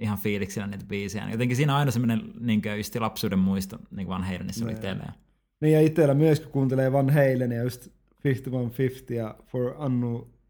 ihan 0.00 0.18
fiiliksellä 0.18 0.66
niitä 0.66 0.84
biisejä. 0.84 1.30
Jotenkin 1.30 1.56
siinä 1.56 1.72
on 1.72 1.78
aina 1.78 1.90
semmoinen 1.90 2.32
niin 2.40 2.62
kuin, 2.62 2.76
just 2.76 2.96
lapsuuden 2.96 3.38
muisto, 3.38 3.78
niin 3.90 4.06
kuin 4.06 4.08
Van 4.08 4.24
Halenissa 4.24 4.64
oli 4.64 4.72
Joo. 4.72 4.80
teillä. 4.80 5.12
Niin 5.60 5.72
ja 5.72 5.80
itsellä 5.80 6.14
myös, 6.14 6.40
kun 6.40 6.52
kuuntelee 6.52 6.92
Van 6.92 7.10
Halen 7.10 7.52
ja 7.52 7.62
just 7.62 7.88
5150 8.24 9.14
ja 9.14 9.34
For 9.46 9.74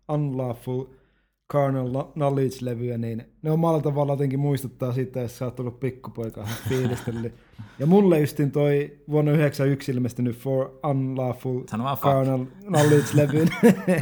Unlawful 0.08 0.84
Carnal 1.50 2.04
Knowledge-levyä, 2.12 2.98
niin 2.98 3.24
ne 3.42 3.50
omalla 3.50 3.80
tavalla 3.80 4.12
jotenkin 4.12 4.40
muistuttaa 4.40 4.92
siitä, 4.92 5.20
jos 5.20 5.38
sä 5.38 5.44
oot 5.44 5.60
ollut 5.60 5.80
pikkupoika 5.80 6.48
fiilistellyt. 6.68 7.34
ja 7.78 7.86
mulle 7.86 8.20
justin 8.20 8.50
toi 8.50 8.98
vuonna 9.10 9.32
91 9.32 9.92
ilmestynyt 9.92 10.36
For 10.36 10.70
Unlawful. 10.90 11.60
Carnal 12.00 12.44
Knowledge-levyn, 12.66 13.48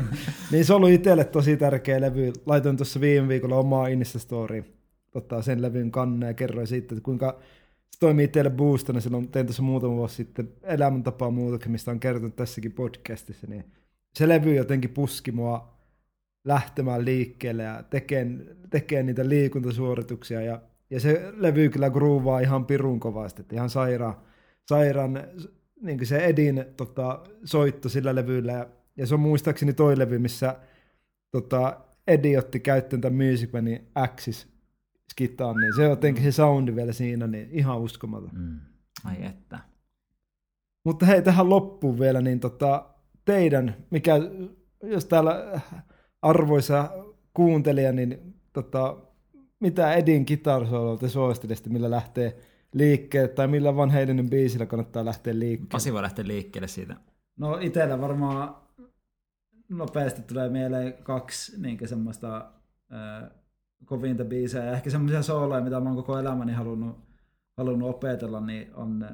niin 0.52 0.64
se 0.64 0.72
on 0.72 0.76
ollut 0.76 0.90
itselle 0.90 1.24
tosi 1.24 1.56
tärkeä 1.56 2.00
levy. 2.00 2.32
Laitoin 2.46 2.76
tuossa 2.76 3.00
viime 3.00 3.28
viikolla 3.28 3.56
omaa 3.56 3.86
Insta-story 3.86 4.64
tota, 5.10 5.42
sen 5.42 5.62
levyn 5.62 5.90
kanne 5.90 6.26
ja 6.26 6.34
kerroin 6.34 6.66
siitä, 6.66 6.94
että 6.94 7.04
kuinka 7.04 7.38
se 7.90 7.98
toimii 8.00 8.24
itselle 8.24 8.50
boostana. 8.50 9.00
Silloin 9.00 9.28
tein 9.28 9.46
tuossa 9.46 9.62
muutama 9.62 9.96
vuosi 9.96 10.14
sitten 10.14 10.48
elämäntapaa 10.62 11.30
muutoksen, 11.30 11.72
mistä 11.72 11.90
on 11.90 12.00
kertonut 12.00 12.36
tässäkin 12.36 12.72
podcastissa. 12.72 13.46
Niin 13.46 13.64
se 14.14 14.28
levy 14.28 14.54
jotenkin 14.54 14.90
puski 14.90 15.32
mua 15.32 15.77
lähtemään 16.48 17.04
liikkeelle 17.04 17.62
ja 17.62 17.82
tekemään, 17.82 18.46
tekemään 18.70 19.06
niitä 19.06 19.28
liikuntasuorituksia. 19.28 20.42
Ja, 20.42 20.62
ja 20.90 21.00
se 21.00 21.32
levy 21.36 21.68
kyllä 21.68 21.90
groovaa 21.90 22.40
ihan 22.40 22.66
pirun 22.66 23.00
kovasti, 23.00 23.40
että 23.40 23.54
ihan 23.54 23.70
sairaan, 23.70 24.14
sairaan 24.68 25.24
niin 25.80 26.06
se 26.06 26.18
Edin 26.18 26.64
tota, 26.76 27.22
soitto 27.44 27.88
sillä 27.88 28.14
levyllä. 28.14 28.52
Ja, 28.52 28.66
ja 28.96 29.06
se 29.06 29.14
on 29.14 29.20
muistaakseni 29.20 29.72
toi 29.72 29.98
levy, 29.98 30.18
missä 30.18 30.56
tota, 31.30 31.80
Edi 32.06 32.36
otti 32.36 32.60
käyttöön 32.60 33.00
tämän 33.00 33.28
Music 33.28 33.52
Manin 33.52 33.88
Axis 33.94 34.48
skitaan, 35.10 35.56
niin 35.56 35.76
se 35.76 35.84
jotenkin 35.84 36.24
se 36.24 36.32
soundi 36.32 36.74
vielä 36.76 36.92
siinä, 36.92 37.26
niin 37.26 37.48
ihan 37.50 37.78
uskomaton. 37.78 38.30
Mm. 38.32 38.60
Ai 39.04 39.24
että. 39.26 39.58
Mutta 40.84 41.06
hei, 41.06 41.22
tähän 41.22 41.50
loppuun 41.50 41.98
vielä, 41.98 42.20
niin 42.20 42.40
tota, 42.40 42.86
teidän, 43.24 43.76
mikä, 43.90 44.14
jos 44.82 45.04
täällä 45.04 45.60
arvoisa 46.22 46.90
kuuntelija, 47.34 47.92
niin 47.92 48.34
tota, 48.52 48.96
mitä 49.60 49.94
Edin 49.94 50.24
kitarsolo 50.24 50.96
te 50.96 51.08
suosittelisitte, 51.08 51.70
millä 51.70 51.90
lähtee 51.90 52.36
liikkeelle, 52.72 53.28
tai 53.28 53.48
millä 53.48 53.76
Van 53.76 53.90
Halenin 53.90 54.30
biisillä 54.30 54.66
kannattaa 54.66 55.04
lähteä 55.04 55.38
liikkeelle? 55.38 55.70
Pasi 55.70 55.92
voi 55.92 56.02
lähteä 56.02 56.26
liikkeelle 56.26 56.68
siitä. 56.68 56.96
No 57.36 57.58
itsellä 57.60 58.00
varmaan 58.00 58.56
nopeasti 59.68 60.22
tulee 60.22 60.48
mieleen 60.48 60.94
kaksi 61.02 61.60
niin 61.60 61.88
semmoista 61.88 62.50
äh, 62.92 63.30
kovinta 63.84 64.24
biisejä, 64.24 64.64
ja 64.64 64.72
ehkä 64.72 64.90
semmoisia 64.90 65.22
sooloja, 65.22 65.60
mitä 65.60 65.80
mä 65.80 65.88
oon 65.88 65.96
koko 65.96 66.18
elämäni 66.18 66.52
halunnut, 66.52 66.98
halunnut 67.56 67.90
opetella, 67.90 68.40
niin 68.40 68.74
on 68.74 69.06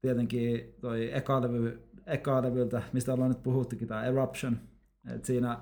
tietenkin 0.00 0.74
toi 0.80 1.10
eka, 1.14 1.42
levy, 1.42 1.82
eka 2.06 2.42
levyltä, 2.42 2.82
mistä 2.92 3.12
ollaan 3.12 3.30
nyt 3.30 3.42
puhuttukin, 3.42 3.88
tämä 3.88 4.04
Eruption. 4.04 4.58
Et 5.14 5.24
siinä, 5.24 5.58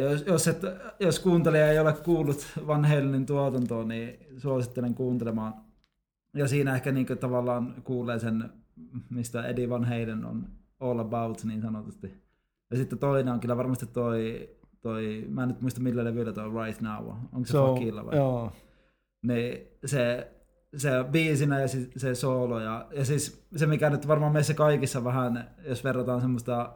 jos, 0.00 0.24
jos, 0.26 0.48
et, 0.48 0.60
jos 1.00 1.20
kuuntelija 1.20 1.72
ei 1.72 1.78
ole 1.78 1.92
kuullut 1.92 2.46
Van 2.66 2.84
Halenin 2.84 3.26
tuotantoa, 3.26 3.84
niin 3.84 4.18
suosittelen 4.36 4.94
kuuntelemaan. 4.94 5.54
Ja 6.34 6.48
siinä 6.48 6.74
ehkä 6.74 6.92
niin 6.92 7.06
tavallaan 7.20 7.74
kuulee 7.84 8.18
sen, 8.18 8.52
mistä 9.10 9.46
Eddie 9.46 9.68
Van 9.68 9.84
Halen 9.84 10.24
on 10.24 10.46
all 10.80 10.98
about 10.98 11.44
niin 11.44 11.62
sanotusti. 11.62 12.14
Ja 12.70 12.76
sitten 12.76 12.98
toinen 12.98 13.34
on 13.34 13.40
kyllä 13.40 13.56
varmasti 13.56 13.86
toi, 13.86 14.48
toi 14.80 15.24
mä 15.28 15.42
en 15.42 15.48
nyt 15.48 15.60
muista 15.60 15.80
millä 15.80 16.04
levyllä 16.04 16.32
toi 16.32 16.64
Right 16.64 16.80
Now 16.80 17.08
on. 17.08 17.28
Onko 17.32 17.46
se, 17.46 17.52
se 17.52 17.58
Fakilla 17.58 18.06
vai? 18.06 18.16
Joo. 18.16 18.52
Niin 19.22 19.58
se, 19.84 20.32
se 20.76 20.90
biisinä 21.10 21.60
ja 21.60 21.68
se, 21.68 21.88
se 21.96 22.14
soolo. 22.14 22.60
Ja, 22.60 22.86
ja 22.90 23.04
siis 23.04 23.46
se, 23.56 23.66
mikä 23.66 23.90
nyt 23.90 24.08
varmaan 24.08 24.32
meissä 24.32 24.54
kaikissa 24.54 25.04
vähän, 25.04 25.50
jos 25.64 25.84
verrataan 25.84 26.20
semmoista 26.20 26.72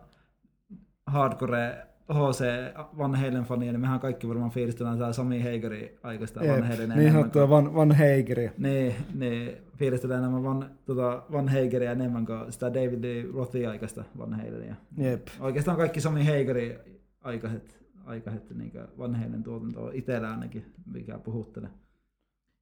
hardcore 1.07 1.87
HC 2.09 2.45
Van 2.99 3.15
Halen 3.15 3.45
fania, 3.45 3.73
niin 3.73 3.81
mehän 3.81 4.01
kaikki 4.01 4.29
varmaan 4.29 4.51
fiilistellään 4.51 4.99
tämä 4.99 5.13
Sami 5.13 5.43
Heigeri 5.43 5.99
aikaista 6.03 6.41
Van 6.41 6.63
Halen 6.63 6.89
Niin 6.89 7.13
sanottua 7.13 7.49
Van, 7.49 7.75
Van 7.75 7.93
Heigeri. 7.93 8.51
Niin, 8.59 8.95
niin 9.15 9.53
fiilistellään 9.77 10.23
enemmän 10.23 10.45
Van, 10.45 10.71
tota, 10.85 11.23
Van 11.33 11.49
Heigeria 11.49 11.93
enemmän 11.93 12.27
kuin 12.27 12.53
sitä 12.53 12.75
David 12.75 13.03
Lee 13.03 13.33
Rothia 13.35 13.71
aikaista 13.71 14.05
Van 14.19 14.35
Halenia. 14.35 14.75
Jep. 14.97 15.29
Oikeastaan 15.41 15.77
kaikki 15.77 16.01
Sami 16.01 16.27
Heigeri 16.27 16.79
aikaiset, 17.21 17.85
aikaiset 18.05 18.51
niin 18.51 18.73
Van 18.99 19.15
Halen 19.15 19.43
tuotantoa 19.43 19.91
itsellä 19.93 20.31
ainakin, 20.31 20.73
mikä 20.87 21.19
puhuttelee. 21.19 21.71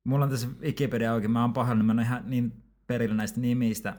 Mulla 0.04 0.24
on 0.24 0.30
tässä 0.30 0.48
Wikipedia 0.60 1.12
auki, 1.12 1.28
mä 1.28 1.42
oon 1.42 1.52
pahallinen, 1.52 1.86
mä 1.86 1.92
oon 1.92 2.00
ihan 2.00 2.22
niin 2.26 2.52
perillä 2.86 3.14
näistä 3.14 3.40
nimistä, 3.40 3.96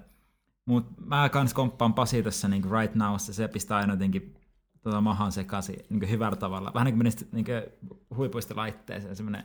mutta 0.65 1.01
mä 1.05 1.29
kans 1.29 1.53
komppaan 1.53 1.93
Pasi 1.93 2.23
tässä 2.23 2.47
niin 2.47 2.63
right 2.79 2.95
now, 2.95 3.15
se 3.17 3.47
pistää 3.47 3.77
aina 3.77 3.93
jotenkin 3.93 4.35
tota 4.81 5.01
mahan 5.01 5.31
sekaisin 5.31 5.85
niin 5.89 6.09
hyvällä 6.09 6.35
tavalla. 6.35 6.71
Vähän 6.73 6.85
niin 6.85 6.93
kuin 6.93 6.99
menisit 6.99 7.31
niin 7.31 7.45
huipuista 8.15 8.55
laitteeseen, 8.55 9.15
semmoinen, 9.15 9.43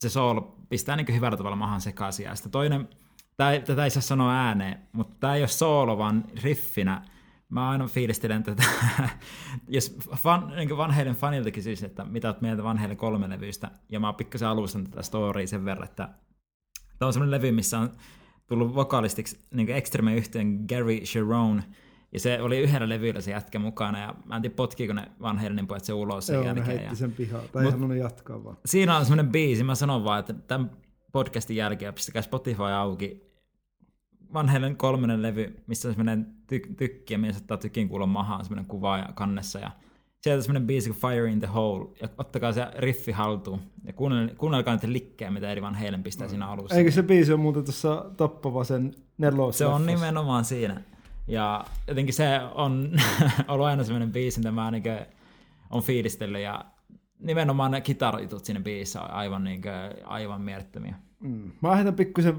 se 0.00 0.08
soul 0.08 0.40
pistää 0.68 0.96
niin 0.96 1.14
hyvällä 1.14 1.36
tavalla 1.36 1.56
mahan 1.56 1.80
sekaisin. 1.80 2.24
Ja 2.24 2.34
sitten 2.34 2.52
toinen, 2.52 2.88
tää, 3.36 3.60
tätä 3.60 3.84
ei 3.84 3.90
saa 3.90 4.02
sanoa 4.02 4.34
ääneen, 4.34 4.78
mutta 4.92 5.16
tämä 5.20 5.34
ei 5.34 5.42
ole 5.42 5.48
soolo, 5.48 5.98
vaan 5.98 6.24
riffinä. 6.42 7.02
Mä 7.48 7.70
aina 7.70 7.86
fiilistelen 7.86 8.42
tätä, 8.42 8.62
jos 9.68 9.96
fan, 10.16 10.52
niin 10.56 10.76
vanheiden 10.76 11.14
faniltakin 11.14 11.62
siis, 11.62 11.82
että 11.82 12.04
mitä 12.04 12.28
oot 12.28 12.40
mieltä 12.40 12.64
vanheille 12.64 12.96
kolme 12.96 13.28
levyistä, 13.28 13.70
ja 13.88 14.00
mä 14.00 14.12
pikkasen 14.12 14.48
alustan 14.48 14.84
tätä 14.84 15.02
storya 15.02 15.46
sen 15.46 15.64
verran, 15.64 15.88
että 15.88 16.08
tämä 16.98 17.06
on 17.06 17.12
semmoinen 17.12 17.30
levy, 17.30 17.52
missä 17.52 17.78
on 17.78 17.90
tullut 18.46 18.74
vokalistiksi 18.74 19.38
niin 19.54 19.70
Extreme 19.70 20.16
yhteen 20.16 20.64
Gary 20.68 21.06
Sharon, 21.06 21.62
ja 22.12 22.20
se 22.20 22.42
oli 22.42 22.58
yhdellä 22.58 22.88
levyllä 22.88 23.20
se 23.20 23.30
jätkä 23.30 23.58
mukana, 23.58 24.00
ja 24.00 24.14
mä 24.24 24.36
en 24.36 24.42
tiedä 24.42 24.54
potkiiko 24.54 24.92
ne 24.92 25.02
niin 25.54 25.66
pojat 25.66 25.84
se 25.84 25.92
ulos 25.92 26.26
sen 26.26 26.34
Joo, 26.34 26.44
jälkeen. 26.44 26.66
heitti 26.66 26.84
ja... 26.84 26.94
sen 26.94 27.12
pihaan, 27.12 27.44
tai 27.52 27.62
Mut, 27.62 27.72
halunnut 27.72 27.98
jatkaa 27.98 28.44
vaan. 28.44 28.56
Siinä 28.66 28.96
on 28.96 29.04
semmoinen 29.04 29.32
biisi, 29.32 29.64
mä 29.64 29.74
sanon 29.74 30.04
vaan, 30.04 30.20
että 30.20 30.32
tämän 30.32 30.70
podcastin 31.12 31.56
jälkeen 31.56 31.94
pistäkää 31.94 32.22
Spotify 32.22 32.62
auki, 32.62 33.28
vanheille 34.32 34.74
kolmannen 34.74 35.22
levy, 35.22 35.56
missä 35.66 35.88
on 35.88 35.94
semmoinen 35.94 36.26
ty- 36.52 36.74
tykki, 36.76 37.14
ja 37.14 37.18
mies 37.18 37.36
ottaa 37.36 37.56
tykin 37.56 37.88
kuulon 37.88 38.08
mahaan, 38.08 38.44
semmoinen 38.44 38.66
kuva 38.66 38.98
ja 38.98 39.08
kannessa, 39.14 39.58
ja 39.58 39.70
sieltä 40.20 40.42
semmoinen 40.42 40.66
biisi 40.66 40.90
kuin 40.90 41.00
Fire 41.00 41.30
in 41.30 41.40
the 41.40 41.46
Hole, 41.46 41.88
ja 42.02 42.08
ottakaa 42.18 42.52
se 42.52 42.66
riffi 42.78 43.12
haltuun, 43.12 43.60
ja 43.84 43.92
kuunnel, 43.92 44.28
kuunnelkaa 44.38 44.74
niitä 44.74 44.92
likkejä, 44.92 45.30
mitä 45.30 45.50
eri 45.50 45.62
Van 45.62 45.74
Halen 45.74 46.02
pistää 46.02 46.26
no. 46.26 46.30
siinä 46.30 46.46
alussa. 46.46 46.76
Eikö 46.76 46.90
se 46.90 47.02
biisi 47.02 47.32
ole 47.32 47.40
muuten 47.40 47.64
tuossa 47.64 48.04
tappava 48.16 48.64
sen 48.64 48.94
nelos 49.18 49.58
Se 49.58 49.66
on 49.66 49.86
nimenomaan 49.86 50.44
siinä. 50.44 50.82
Ja 51.28 51.64
jotenkin 51.86 52.14
se 52.14 52.40
on 52.54 52.90
ollut 53.48 53.66
aina 53.66 53.84
semmoinen 53.84 54.12
biisi, 54.12 54.40
mitä 54.40 54.52
mä 54.52 54.70
niin 54.70 54.82
on 55.70 55.82
fiilistellyt 55.82 56.42
ja 56.42 56.64
nimenomaan 57.18 57.70
ne 57.70 57.80
kitaritut 57.80 58.44
siinä 58.44 58.60
biisissä 58.60 59.02
on 59.02 59.10
aivan, 59.10 59.44
niin 59.44 59.62
kuin, 59.62 60.06
aivan 60.06 60.40
mielettömiä. 60.40 60.94
Mm. 61.20 61.50
Mä 61.62 61.74
heitän 61.74 61.94
pikkusen 61.94 62.36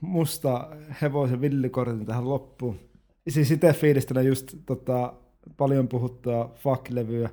musta 0.00 0.68
hevosen 1.02 1.40
villikortin 1.40 2.06
tähän 2.06 2.28
loppuun. 2.28 2.80
Siis 3.28 3.50
itse 3.50 3.72
fiilistelen 3.72 4.26
just 4.26 4.54
tota, 4.66 5.12
paljon 5.56 5.88
puhuttua 5.88 6.54
fuck-levyä. 6.54 7.30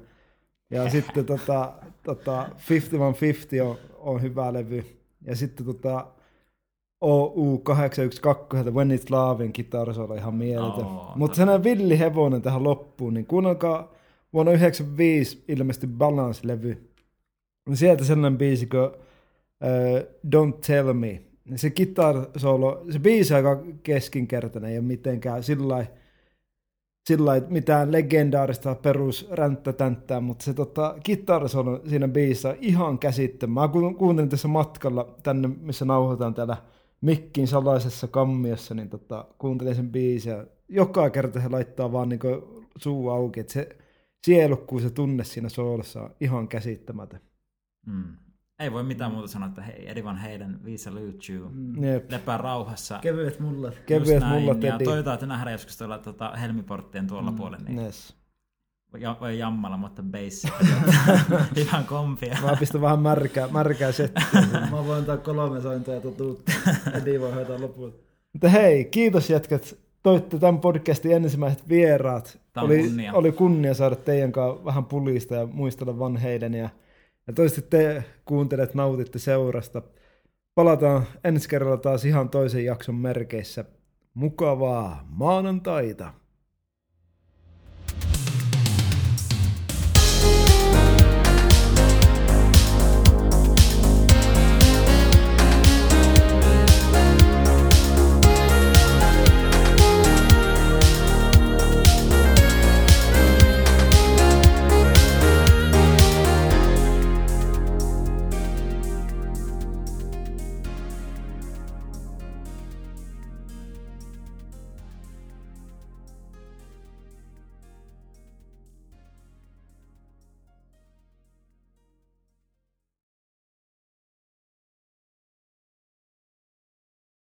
Ja 0.70 0.90
sitten 0.96 1.26
tota, 1.26 1.74
tota, 2.04 2.50
5150 2.70 3.70
on, 3.70 3.78
on 3.98 4.22
hyvä 4.22 4.54
levy. 4.54 4.86
Ja 5.22 5.36
sitten 5.36 5.66
tota, 5.66 6.08
OU812 7.06 8.72
When 8.72 8.92
It's 8.92 9.06
Lovin 9.10 9.54
kitarsolo 9.54 10.16
ihan 10.16 10.36
mieletön. 10.36 10.86
Oh, 10.86 11.16
Mutta 11.16 11.36
sellainen 11.36 11.64
villi 11.64 12.00
hevonen 12.00 12.42
tähän 12.42 12.64
loppuun, 12.64 13.14
niin 13.14 13.26
kuunnelkaa 13.26 13.94
vuonna 14.34 14.52
1995 14.52 15.44
ilmestyi 15.48 15.90
Balance-levy. 15.98 16.90
Sieltä 17.74 18.04
sellainen 18.04 18.38
biisi 18.38 18.66
kuin 18.66 18.82
uh, 18.84 18.92
Don't 20.36 20.58
Tell 20.68 20.94
Me. 20.94 21.22
Se 21.56 21.70
kitarsolo, 21.70 22.86
se 22.90 23.00
biisi 23.00 23.34
aika 23.34 23.64
keskinkertainen, 23.84 24.72
ei 24.72 24.78
ole 24.78 24.86
mitenkään 24.86 25.44
sillä 25.44 25.86
sillä 27.08 27.42
mitään 27.50 27.92
legendaarista 27.92 28.76
perus 28.76 29.28
ränttätänttää, 29.32 30.20
mutta 30.20 30.46
se 30.46 30.54
tota, 30.54 30.96
kitarsolo 31.04 31.82
siinä 31.90 32.08
biisissä 32.08 32.50
on 32.50 32.56
ihan 32.62 33.00
käsittämä. 33.00 33.62
Mä 33.62 33.68
kuuntelin 33.98 34.30
tässä 34.30 34.48
matkalla 34.48 35.16
tänne, 35.24 35.50
missä 35.62 35.86
nauhoitaan 35.86 36.34
täällä 36.34 36.58
mikkin 37.06 37.48
salaisessa 37.48 38.08
kammiossa, 38.08 38.74
niin 38.74 38.90
tota, 38.90 39.26
kuuntelin 39.38 39.76
sen 39.76 39.92
biisiä. 39.92 40.46
Joka 40.70 41.10
kerta 41.10 41.42
se 41.42 41.50
laittaa 41.50 41.92
vaan 41.92 42.10
niin 42.10 42.20
suu 42.78 43.10
auki, 43.10 43.40
että 43.40 43.54
se 43.54 43.78
sielukkuu 44.26 44.80
se 44.80 44.90
tunne 44.90 45.24
siinä 45.24 45.50
soolossa 45.50 46.02
on 46.02 46.16
ihan 46.20 46.48
käsittämätön. 46.48 47.20
Mm. 47.88 48.18
Ei 48.60 48.72
voi 48.72 48.84
mitään 48.84 49.12
muuta 49.12 49.28
sanoa, 49.28 49.50
että 49.50 49.62
hei, 49.62 49.90
Eddie 49.90 50.04
Van 50.04 50.20
We 50.64 50.78
Salute 50.78 51.34
You, 51.34 51.50
mm. 51.50 51.74
lepää 52.10 52.38
rauhassa. 52.38 53.00
Kevyet 53.02 53.40
mullat. 53.40 53.80
Kevyet 53.86 54.24
mullat, 54.30 54.64
Ja 54.64 54.78
toivotaan, 54.84 55.14
että 55.14 55.26
nähdään 55.26 55.52
joskus 55.52 55.78
tuolla 55.78 55.98
tota, 55.98 56.32
Helmiporttien 56.32 57.08
tuolla 57.08 57.32
mm. 57.32 57.38
puolella. 57.38 57.66
Niin 57.66 57.80
yes 57.80 58.10
ja, 58.10 58.25
voi 59.22 59.40
jammalla, 59.40 59.78
mutta 59.78 60.04
bass. 60.04 60.48
Ihan 61.56 61.86
kompia. 61.86 62.38
Mä 62.44 62.56
pistän 62.60 62.82
vähän 62.82 63.00
märkää, 63.00 63.48
märkää 63.48 63.92
settiä. 63.92 64.26
Mä 64.72 64.86
voin 64.86 65.00
antaa 65.00 65.18
kolme 65.18 65.62
sointoja 65.62 66.02
totuutta. 66.02 66.52
Edi 67.02 67.20
voi 67.20 67.32
hoitaa 67.32 67.62
loput. 67.62 68.06
Mutta 68.34 68.50
hei, 68.50 68.86
kiitos 68.86 69.30
jätkät. 69.30 69.78
Toitte 70.04 70.40
tämän 70.40 70.60
podcastin 70.60 71.12
ensimmäiset 71.12 71.70
vieraat. 71.70 72.40
Tämä 72.54 72.66
oli, 72.66 72.84
kunnia. 72.84 73.14
oli 73.14 73.32
kunnia 73.32 73.74
saada 73.74 73.96
teidän 73.96 74.32
kanssa 74.32 74.66
vähän 74.66 74.86
pulista 74.86 75.36
ja 75.36 75.46
muistella 75.46 76.00
Van 76.00 76.18
Heidenia. 76.18 76.70
Ja 77.28 77.34
toivottavasti 77.34 77.70
te 77.70 78.04
kuuntelet, 78.26 78.74
nautitte 78.74 79.20
seurasta. 79.20 79.82
Palataan 80.56 81.04
ensi 81.24 81.50
kerralla 81.50 81.78
taas 81.78 82.06
ihan 82.06 82.30
toisen 82.30 82.66
jakson 82.66 82.96
merkeissä. 82.96 83.66
Mukavaa 84.14 85.08
maanantaita! 85.10 86.14